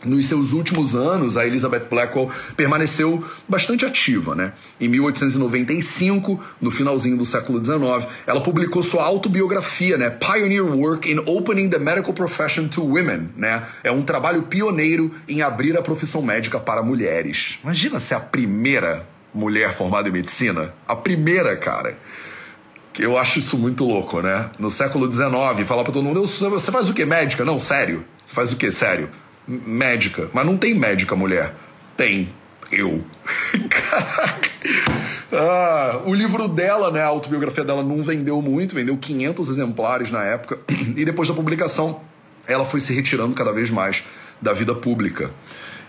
nos 0.05 0.27
seus 0.27 0.53
últimos 0.53 0.95
anos, 0.95 1.37
a 1.37 1.47
Elizabeth 1.47 1.87
Blackwell 1.91 2.31
permaneceu 2.57 3.25
bastante 3.49 3.85
ativa. 3.85 4.35
Né? 4.35 4.53
Em 4.81 4.89
1895, 4.89 6.41
no 6.61 6.71
finalzinho 6.71 7.17
do 7.17 7.25
século 7.25 7.63
XIX, 7.63 8.07
ela 8.27 8.41
publicou 8.41 8.83
sua 8.83 9.05
autobiografia, 9.05 9.97
né? 9.97 10.11
Pioneer 10.11 10.65
Work 10.65 11.11
in 11.11 11.19
Opening 11.27 11.69
the 11.69 11.79
Medical 11.79 12.13
Profession 12.13 12.69
to 12.69 12.83
Women. 12.83 13.31
Né? 13.37 13.63
É 13.83 13.91
um 13.91 14.03
trabalho 14.03 14.43
pioneiro 14.43 15.13
em 15.29 15.43
abrir 15.43 15.77
a 15.77 15.83
profissão 15.83 16.23
médica 16.23 16.59
para 16.59 16.83
mulheres. 16.83 17.59
Imagina 17.63 17.99
ser 17.99 18.15
a 18.15 18.21
primeira 18.21 19.07
mulher 19.35 19.75
formada 19.75 20.09
em 20.09 20.13
medicina. 20.13 20.73
A 20.87 20.95
primeira, 20.95 21.57
cara. 21.57 21.99
Eu 22.97 23.19
acho 23.19 23.41
isso 23.41 23.59
muito 23.59 23.85
louco, 23.85 24.21
né? 24.21 24.51
No 24.57 24.71
século 24.71 25.11
XIX, 25.13 25.67
falar 25.67 25.83
pra 25.83 25.93
todo 25.93 26.01
mundo, 26.01 26.21
você 26.29 26.71
faz 26.71 26.89
o 26.89 26.95
que? 26.95 27.05
Médica? 27.05 27.45
Não, 27.45 27.59
sério. 27.59 28.05
Você 28.23 28.33
faz 28.33 28.53
o 28.53 28.57
que? 28.57 28.71
Sério 28.71 29.09
médica. 29.47 30.31
Mas 30.33 30.47
não 30.47 30.57
tem 30.57 30.75
médica 30.75 31.15
mulher. 31.15 31.55
Tem. 31.97 32.33
Eu. 32.71 33.05
Ah, 35.37 36.01
o 36.07 36.15
livro 36.15 36.47
dela, 36.47 36.93
né, 36.93 37.03
a 37.03 37.07
autobiografia 37.07 37.65
dela 37.65 37.83
não 37.83 38.05
vendeu 38.05 38.41
muito, 38.41 38.77
vendeu 38.77 38.97
500 38.97 39.49
exemplares 39.49 40.11
na 40.11 40.23
época. 40.23 40.61
E 40.97 41.05
depois 41.05 41.29
da 41.29 41.35
publicação, 41.35 42.01
ela 42.47 42.65
foi 42.65 42.81
se 42.81 42.93
retirando 42.95 43.35
cada 43.35 43.53
vez 43.53 43.69
mais 43.69 44.05
da 44.41 44.53
vida 44.53 44.75
pública. 44.75 45.33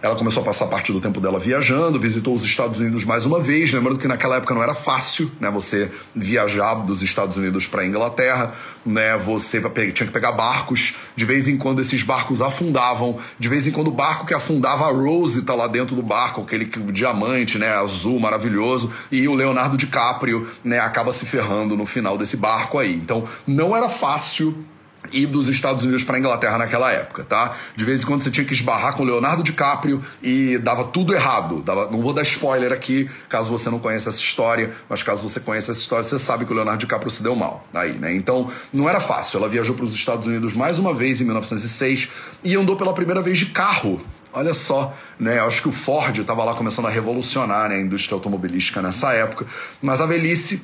Ela 0.01 0.15
começou 0.15 0.41
a 0.41 0.45
passar 0.45 0.67
parte 0.67 0.91
do 0.91 1.01
tempo 1.01 1.19
dela 1.19 1.39
viajando, 1.39 1.99
visitou 1.99 2.35
os 2.35 2.43
Estados 2.43 2.79
Unidos 2.79 3.03
mais 3.05 3.25
uma 3.25 3.39
vez, 3.39 3.71
lembrando 3.71 3.97
que 3.97 4.07
naquela 4.07 4.37
época 4.37 4.53
não 4.53 4.61
era 4.61 4.73
fácil, 4.73 5.31
né, 5.39 5.49
você 5.49 5.91
viajar 6.15 6.75
dos 6.75 7.01
Estados 7.01 7.37
Unidos 7.37 7.65
para 7.65 7.81
a 7.81 7.85
Inglaterra, 7.85 8.53
né, 8.85 9.17
você 9.17 9.59
tinha 9.59 10.07
que 10.07 10.13
pegar 10.13 10.31
barcos, 10.33 10.95
de 11.15 11.25
vez 11.25 11.47
em 11.47 11.57
quando 11.57 11.81
esses 11.81 12.03
barcos 12.03 12.41
afundavam, 12.41 13.17
de 13.39 13.49
vez 13.49 13.65
em 13.65 13.71
quando 13.71 13.87
o 13.87 13.91
barco 13.91 14.25
que 14.25 14.33
afundava 14.33 14.85
a 14.85 14.91
Rose 14.91 15.41
tá 15.41 15.55
lá 15.55 15.67
dentro 15.67 15.95
do 15.95 16.03
barco, 16.03 16.41
aquele 16.41 16.65
diamante, 16.91 17.57
né, 17.57 17.69
azul 17.69 18.19
maravilhoso, 18.19 18.91
e 19.11 19.27
o 19.27 19.33
Leonardo 19.33 19.77
DiCaprio, 19.77 20.47
né, 20.63 20.79
acaba 20.79 21.11
se 21.11 21.25
ferrando 21.25 21.75
no 21.75 21.85
final 21.85 22.17
desse 22.17 22.37
barco 22.37 22.77
aí. 22.77 22.93
Então, 22.93 23.27
não 23.47 23.75
era 23.75 23.89
fácil 23.89 24.65
ir 25.11 25.25
dos 25.27 25.47
Estados 25.47 25.83
Unidos 25.83 26.03
para 26.03 26.17
a 26.17 26.19
Inglaterra 26.19 26.57
naquela 26.57 26.91
época, 26.91 27.23
tá? 27.23 27.55
De 27.75 27.83
vez 27.85 28.03
em 28.03 28.05
quando 28.05 28.21
você 28.21 28.31
tinha 28.31 28.45
que 28.45 28.53
esbarrar 28.53 28.95
com 28.95 29.03
Leonardo 29.03 29.43
DiCaprio 29.43 30.03
e 30.21 30.57
dava 30.57 30.85
tudo 30.85 31.13
errado. 31.13 31.61
Dava, 31.61 31.89
não 31.89 32.01
vou 32.01 32.13
dar 32.13 32.23
spoiler 32.23 32.71
aqui, 32.71 33.09
caso 33.29 33.51
você 33.51 33.69
não 33.69 33.79
conheça 33.79 34.09
essa 34.09 34.19
história, 34.19 34.73
mas 34.89 35.03
caso 35.03 35.21
você 35.21 35.39
conheça 35.39 35.71
essa 35.71 35.81
história, 35.81 36.03
você 36.03 36.19
sabe 36.19 36.45
que 36.45 36.51
o 36.51 36.55
Leonardo 36.55 36.79
DiCaprio 36.79 37.11
se 37.11 37.23
deu 37.23 37.35
mal 37.35 37.67
aí, 37.73 37.93
né? 37.93 38.13
Então, 38.13 38.51
não 38.73 38.89
era 38.89 38.99
fácil. 38.99 39.37
Ela 39.37 39.49
viajou 39.49 39.75
para 39.75 39.85
os 39.85 39.93
Estados 39.93 40.27
Unidos 40.27 40.53
mais 40.53 40.79
uma 40.79 40.93
vez 40.93 41.21
em 41.21 41.25
1906 41.25 42.09
e 42.43 42.55
andou 42.55 42.75
pela 42.75 42.93
primeira 42.93 43.21
vez 43.21 43.37
de 43.37 43.47
carro 43.47 44.01
Olha 44.35 44.53
só, 44.53 44.93
né? 45.17 45.39
Acho 45.39 45.61
que 45.61 45.69
o 45.69 45.71
Ford 45.71 46.17
estava 46.17 46.43
lá 46.43 46.53
começando 46.53 46.87
a 46.87 46.89
revolucionar 46.89 47.69
né, 47.69 47.75
a 47.75 47.79
indústria 47.79 48.15
automobilística 48.15 48.81
nessa 48.81 49.13
época, 49.13 49.47
mas 49.81 50.01
a 50.01 50.05
velhice 50.05 50.61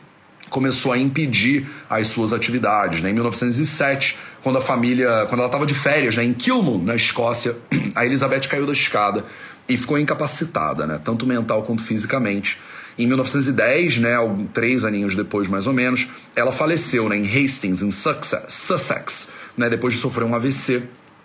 começou 0.50 0.92
a 0.92 0.98
impedir 0.98 1.66
as 1.90 2.08
suas 2.08 2.34
atividades. 2.34 3.02
Né? 3.02 3.12
Em 3.12 3.14
1907, 3.14 4.20
quando 4.42 4.58
a 4.58 4.62
família, 4.62 5.26
quando 5.28 5.40
ela 5.40 5.48
estava 5.48 5.66
de 5.66 5.74
férias 5.74 6.16
né, 6.16 6.24
em 6.24 6.34
Kilmun, 6.34 6.84
na 6.84 6.96
Escócia, 6.96 7.56
a 7.96 8.06
Elizabeth 8.06 8.42
caiu 8.42 8.66
da 8.66 8.74
escada 8.74 9.26
e 9.70 9.78
ficou 9.78 9.98
incapacitada, 9.98 10.88
né, 10.88 11.00
tanto 11.04 11.26
mental 11.26 11.64
quanto 11.64 11.84
fisicamente. 11.84 12.58
Em 12.98 13.08
1910, 13.08 14.00
né, 14.00 14.16
três 14.54 14.84
aninhos 14.84 15.16
depois 15.16 15.48
mais 15.48 15.68
ou 15.68 15.74
menos, 15.74 16.08
ela 16.36 16.52
faleceu 16.52 17.08
né, 17.08 17.18
em 17.18 17.24
Hastings, 17.24 17.82
em 17.82 17.92
Sussex, 17.92 18.36
Sussex 18.50 19.30
né, 19.56 19.70
depois 19.70 19.94
de 19.94 20.00
sofrer 20.00 20.26
um 20.26 20.36
AVC 20.36 20.84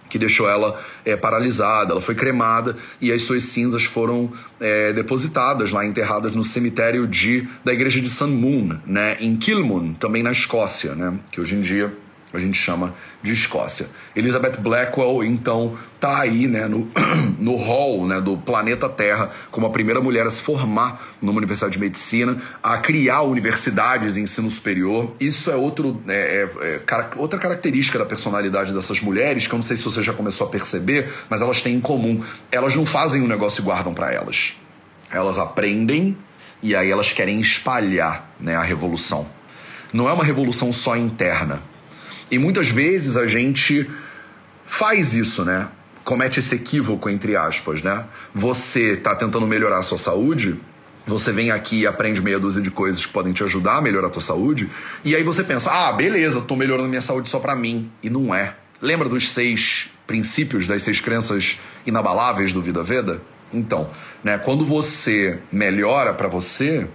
que 0.08 0.18
deixou 0.18 0.48
ela 0.48 0.80
é, 1.04 1.16
paralisada. 1.16 1.92
Ela 1.92 2.00
foi 2.00 2.14
cremada 2.14 2.76
e 3.00 3.10
as 3.10 3.22
suas 3.22 3.42
cinzas 3.44 3.82
foram 3.82 4.32
é, 4.60 4.92
depositadas 4.92 5.72
lá, 5.72 5.84
enterradas 5.84 6.32
no 6.32 6.44
cemitério 6.44 7.08
de, 7.08 7.48
da 7.64 7.72
igreja 7.72 8.00
de 8.00 8.08
St. 8.08 8.26
Moon, 8.26 8.78
né, 8.86 9.16
em 9.18 9.36
Kilmun, 9.36 9.94
também 9.94 10.22
na 10.22 10.30
Escócia, 10.30 10.94
né, 10.94 11.18
que 11.32 11.40
hoje 11.40 11.56
em 11.56 11.60
dia 11.60 11.92
a 12.36 12.40
gente 12.40 12.58
chama 12.58 12.94
de 13.22 13.32
Escócia. 13.32 13.88
Elizabeth 14.14 14.58
Blackwell, 14.60 15.24
então, 15.24 15.76
tá 15.98 16.20
aí, 16.20 16.46
né, 16.46 16.66
no, 16.66 16.88
no 17.38 17.56
hall, 17.56 18.06
né, 18.06 18.20
do 18.20 18.36
planeta 18.36 18.88
Terra, 18.88 19.30
como 19.50 19.66
a 19.66 19.70
primeira 19.70 20.00
mulher 20.00 20.26
a 20.26 20.30
se 20.30 20.42
formar 20.42 21.16
numa 21.20 21.38
universidade 21.38 21.72
de 21.72 21.78
medicina, 21.78 22.40
a 22.62 22.78
criar 22.78 23.22
universidades 23.22 24.14
de 24.14 24.20
ensino 24.20 24.48
superior. 24.48 25.12
Isso 25.18 25.50
é, 25.50 25.56
outro, 25.56 26.00
é, 26.08 26.48
é, 26.60 26.66
é, 26.66 27.08
outra 27.16 27.38
característica 27.38 27.98
da 27.98 28.06
personalidade 28.06 28.72
dessas 28.72 29.00
mulheres, 29.00 29.46
que 29.46 29.52
eu 29.52 29.58
não 29.58 29.64
sei 29.64 29.76
se 29.76 29.82
você 29.82 30.02
já 30.02 30.12
começou 30.12 30.46
a 30.46 30.50
perceber, 30.50 31.12
mas 31.28 31.40
elas 31.40 31.60
têm 31.60 31.74
em 31.74 31.80
comum. 31.80 32.22
Elas 32.50 32.74
não 32.76 32.86
fazem 32.86 33.22
um 33.22 33.26
negócio 33.26 33.60
e 33.60 33.64
guardam 33.64 33.92
para 33.92 34.12
elas. 34.12 34.54
Elas 35.10 35.38
aprendem 35.38 36.16
e 36.62 36.74
aí 36.74 36.90
elas 36.90 37.12
querem 37.12 37.40
espalhar 37.40 38.34
né, 38.40 38.54
a 38.56 38.62
revolução. 38.62 39.26
Não 39.92 40.08
é 40.08 40.12
uma 40.12 40.24
revolução 40.24 40.72
só 40.72 40.96
interna 40.96 41.62
e 42.30 42.38
muitas 42.38 42.68
vezes 42.68 43.16
a 43.16 43.26
gente 43.26 43.88
faz 44.66 45.14
isso, 45.14 45.44
né? 45.44 45.68
Comete 46.04 46.40
esse 46.40 46.54
equívoco, 46.54 47.08
entre 47.08 47.36
aspas, 47.36 47.82
né? 47.82 48.04
Você 48.34 48.94
está 48.94 49.14
tentando 49.14 49.46
melhorar 49.46 49.78
a 49.78 49.82
sua 49.82 49.98
saúde, 49.98 50.60
você 51.06 51.32
vem 51.32 51.50
aqui 51.50 51.80
e 51.80 51.86
aprende 51.86 52.20
meia 52.20 52.38
dúzia 52.38 52.60
de 52.60 52.70
coisas 52.70 53.06
que 53.06 53.12
podem 53.12 53.32
te 53.32 53.44
ajudar 53.44 53.76
a 53.76 53.80
melhorar 53.80 54.08
a 54.08 54.10
tua 54.10 54.22
saúde, 54.22 54.68
e 55.04 55.14
aí 55.14 55.22
você 55.22 55.44
pensa, 55.44 55.70
ah, 55.70 55.92
beleza, 55.92 56.40
tô 56.40 56.56
melhorando 56.56 56.88
minha 56.88 57.02
saúde 57.02 57.30
só 57.30 57.38
para 57.38 57.54
mim. 57.54 57.90
E 58.02 58.10
não 58.10 58.34
é. 58.34 58.54
Lembra 58.82 59.08
dos 59.08 59.30
seis 59.30 59.88
princípios, 60.06 60.66
das 60.66 60.82
seis 60.82 61.00
crenças 61.00 61.58
inabaláveis 61.86 62.52
do 62.52 62.60
Vida 62.60 62.82
Veda? 62.82 63.22
Então, 63.52 63.90
né, 64.22 64.36
quando 64.36 64.66
você 64.66 65.38
melhora 65.52 66.12
para 66.12 66.26
você, 66.28 66.88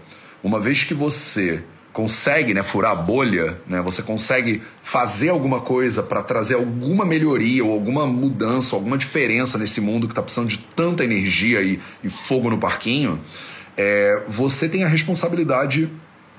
uma 0.44 0.60
vez 0.60 0.84
que 0.84 0.94
você 0.94 1.63
consegue 1.93 2.54
né, 2.54 2.63
furar 2.63 2.91
a 2.91 2.95
bolha, 2.95 3.58
né, 3.67 3.82
você 3.82 4.01
consegue 4.01 4.62
fazer 4.82 5.30
alguma 5.30 5.60
coisa 5.60 6.01
para 6.01 6.21
trazer 6.21 6.56
alguma 6.56 7.06
melhoria 7.06 7.63
ou 7.65 7.71
alguma 7.71 8.08
mudança, 8.08 8.75
alguma 8.75 8.97
diferença 8.97 9.58
nesse 9.58 9.82
mundo 9.82 10.08
que 10.08 10.13
está 10.13 10.21
precisando 10.21 10.47
de 10.47 10.58
tanta 10.58 11.04
energia 11.04 11.62
e, 11.62 11.80
e 12.04 12.10
fogo 12.10 12.49
no 12.49 12.58
parquinho, 12.58 13.19
é, 13.75 14.21
você 14.27 14.69
tem 14.69 14.84
a 14.84 14.88
responsabilidade 14.88 15.89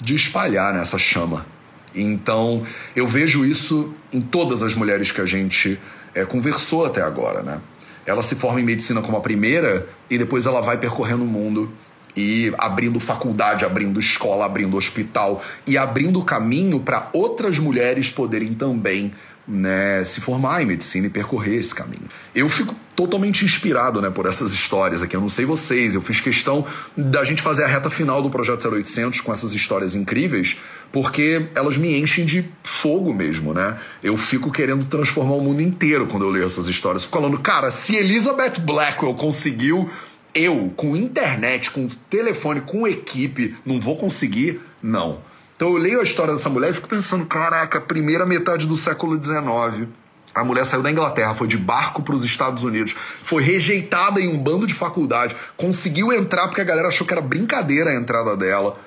de 0.01 0.15
espalhar 0.15 0.73
né, 0.73 0.81
essa 0.81 0.99
chama. 0.99 1.47
Então, 1.95 2.63
eu 2.97 3.07
vejo 3.07 3.45
isso 3.45 3.95
em 4.13 4.21
todas 4.21 4.63
as 4.63 4.75
mulheres 4.75 5.13
que 5.13 5.21
a 5.21 5.27
gente 5.27 5.79
é, 6.15 6.25
conversou 6.25 6.87
até 6.87 7.03
agora, 7.03 7.43
né? 7.43 7.61
Ela 8.05 8.23
se 8.23 8.35
forma 8.35 8.61
em 8.61 8.65
medicina 8.65 9.01
como 9.01 9.17
a 9.17 9.21
primeira 9.21 9.87
e 10.11 10.19
depois 10.19 10.47
ela 10.47 10.61
vai 10.61 10.77
percorrendo 10.77 11.23
o 11.23 11.27
mundo 11.27 11.73
e 12.17 12.53
abrindo 12.59 13.01
faculdade, 13.01 13.65
abrindo 13.65 13.99
escola, 13.99 14.45
abrindo 14.45 14.77
hospital 14.77 15.43
e 15.67 15.79
abrindo 15.79 16.23
caminho 16.23 16.81
para 16.81 17.09
outras 17.13 17.59
mulheres 17.59 18.11
poderem 18.11 18.55
também 18.55 19.13
né, 19.47 20.05
se 20.05 20.21
formar 20.21 20.63
em 20.63 20.67
medicina 20.67 21.07
e 21.07 21.11
percorrer 21.11 21.57
esse 21.57 21.75
caminho. 21.75 22.05
Eu 22.35 22.49
fico 22.49 22.77
totalmente 22.95 23.45
inspirado 23.45 24.01
né, 24.01 24.11
por 24.11 24.27
essas 24.27 24.53
histórias 24.53 25.03
aqui. 25.03 25.17
Eu 25.17 25.21
não 25.21 25.29
sei 25.29 25.45
vocês, 25.45 25.95
eu 25.95 26.03
fiz 26.03 26.21
questão 26.21 26.65
da 26.97 27.25
gente 27.25 27.43
fazer 27.43 27.65
a 27.65 27.67
reta 27.67 27.91
final 27.91 28.23
do 28.23 28.31
Projeto 28.31 28.69
0800 28.69 29.21
com 29.21 29.33
essas 29.33 29.53
histórias 29.53 29.95
incríveis, 29.95 30.59
porque 30.93 31.49
elas 31.55 31.77
me 31.77 31.99
enchem 31.99 32.25
de 32.25 32.49
fogo 32.63 33.13
mesmo, 33.13 33.53
né? 33.53 33.79
Eu 34.03 34.17
fico 34.17 34.53
querendo 34.53 34.87
transformar 34.87 35.35
o 35.35 35.41
mundo 35.41 35.61
inteiro 35.61 36.07
quando 36.07 36.25
eu 36.25 36.31
leio 36.31 36.45
essas 36.45 36.69
histórias. 36.69 37.05
Fico 37.05 37.19
falando, 37.19 37.39
cara, 37.39 37.71
se 37.71 37.97
Elizabeth 37.97 38.61
Blackwell 38.61 39.15
conseguiu, 39.15 39.91
eu, 40.35 40.73
com 40.77 40.97
internet, 40.97 41.71
com 41.71 41.89
telefone, 42.09 42.61
com 42.61 42.87
equipe, 42.87 43.57
não 43.65 43.81
vou 43.81 43.97
conseguir? 43.97 44.61
Não. 44.83 45.21
Então 45.57 45.69
eu 45.69 45.77
leio 45.77 46.01
a 46.01 46.03
história 46.03 46.33
dessa 46.33 46.49
mulher 46.49 46.71
e 46.71 46.75
fico 46.75 46.89
pensando, 46.89 47.25
caraca, 47.27 47.81
primeira 47.81 48.27
metade 48.27 48.67
do 48.67 48.77
século 48.77 49.23
XIX. 49.23 49.89
A 50.35 50.43
mulher 50.43 50.65
saiu 50.65 50.83
da 50.83 50.91
Inglaterra, 50.91 51.35
foi 51.35 51.47
de 51.47 51.59
barco 51.59 52.03
para 52.03 52.15
os 52.15 52.25
Estados 52.25 52.65
Unidos, 52.65 52.97
foi 53.23 53.43
rejeitada 53.43 54.21
em 54.21 54.29
um 54.29 54.39
bando 54.39 54.67
de 54.67 54.73
faculdade, 54.73 55.37
conseguiu 55.57 56.13
entrar 56.13 56.49
porque 56.49 56.63
a 56.63 56.65
galera 56.65 56.89
achou 56.89 57.07
que 57.07 57.13
era 57.13 57.21
brincadeira 57.21 57.91
a 57.91 57.95
entrada 57.95 58.37
dela. 58.37 58.79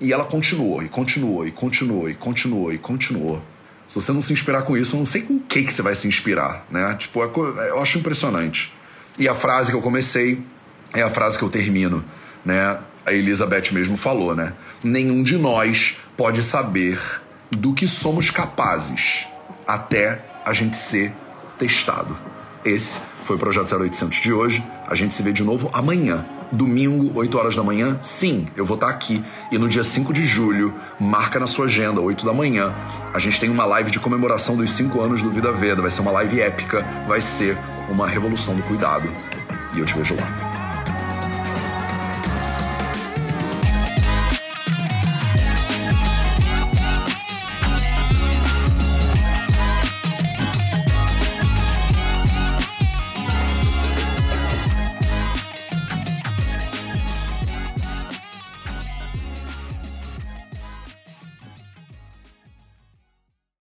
E 0.00 0.12
ela 0.12 0.24
continuou, 0.24 0.82
e 0.82 0.88
continuou, 0.88 1.46
e 1.46 1.50
continuou, 1.50 2.08
e 2.08 2.14
continuou, 2.14 2.72
e 2.72 2.78
continuou. 2.78 3.42
Se 3.86 3.94
você 3.94 4.12
não 4.12 4.20
se 4.20 4.32
inspirar 4.32 4.62
com 4.62 4.76
isso, 4.76 4.94
eu 4.94 4.98
não 4.98 5.06
sei 5.06 5.22
com 5.22 5.34
o 5.34 5.40
que, 5.40 5.62
que 5.62 5.72
você 5.72 5.82
vai 5.82 5.94
se 5.94 6.06
inspirar, 6.06 6.66
né? 6.70 6.94
Tipo, 6.98 7.24
é 7.24 7.70
eu 7.70 7.80
acho 7.80 7.98
impressionante. 7.98 8.72
E 9.18 9.26
a 9.28 9.34
frase 9.34 9.70
que 9.70 9.76
eu 9.76 9.82
comecei 9.82 10.44
é 10.94 11.02
a 11.02 11.10
frase 11.10 11.38
que 11.38 11.44
eu 11.44 11.48
termino, 11.48 12.04
né? 12.44 12.78
A 13.04 13.12
Elizabeth 13.12 13.72
mesmo 13.72 13.96
falou, 13.96 14.34
né? 14.34 14.52
Nenhum 14.82 15.22
de 15.22 15.36
nós 15.36 15.96
pode 16.16 16.42
saber 16.42 17.00
do 17.50 17.72
que 17.72 17.86
somos 17.86 18.30
capazes 18.30 19.26
até 19.66 20.24
a 20.44 20.52
gente 20.52 20.76
ser 20.76 21.12
testado. 21.58 22.16
Esse 22.64 23.00
foi 23.24 23.36
o 23.36 23.38
Projeto 23.38 23.74
0800 23.74 24.18
de 24.18 24.32
hoje. 24.32 24.64
A 24.86 24.94
gente 24.94 25.14
se 25.14 25.22
vê 25.22 25.32
de 25.32 25.44
novo 25.44 25.70
amanhã, 25.72 26.24
domingo, 26.50 27.10
8 27.18 27.38
horas 27.38 27.54
da 27.54 27.62
manhã. 27.62 28.00
Sim, 28.02 28.48
eu 28.56 28.64
vou 28.64 28.74
estar 28.76 28.88
aqui. 28.88 29.22
E 29.52 29.58
no 29.58 29.68
dia 29.68 29.84
5 29.84 30.12
de 30.12 30.24
julho, 30.24 30.74
marca 30.98 31.38
na 31.38 31.46
sua 31.46 31.66
agenda, 31.66 32.00
8 32.00 32.24
da 32.24 32.32
manhã, 32.32 32.74
a 33.12 33.18
gente 33.18 33.38
tem 33.38 33.50
uma 33.50 33.64
live 33.64 33.90
de 33.90 34.00
comemoração 34.00 34.56
dos 34.56 34.70
5 34.70 35.00
anos 35.00 35.22
do 35.22 35.30
Vida 35.30 35.52
Veda. 35.52 35.82
Vai 35.82 35.90
ser 35.90 36.00
uma 36.00 36.10
live 36.12 36.40
épica, 36.40 36.86
vai 37.06 37.20
ser 37.20 37.58
uma 37.88 38.06
revolução 38.06 38.54
do 38.54 38.62
cuidado. 38.62 39.10
E 39.74 39.78
eu 39.78 39.84
te 39.84 39.94
vejo 39.94 40.14
lá. 40.14 40.47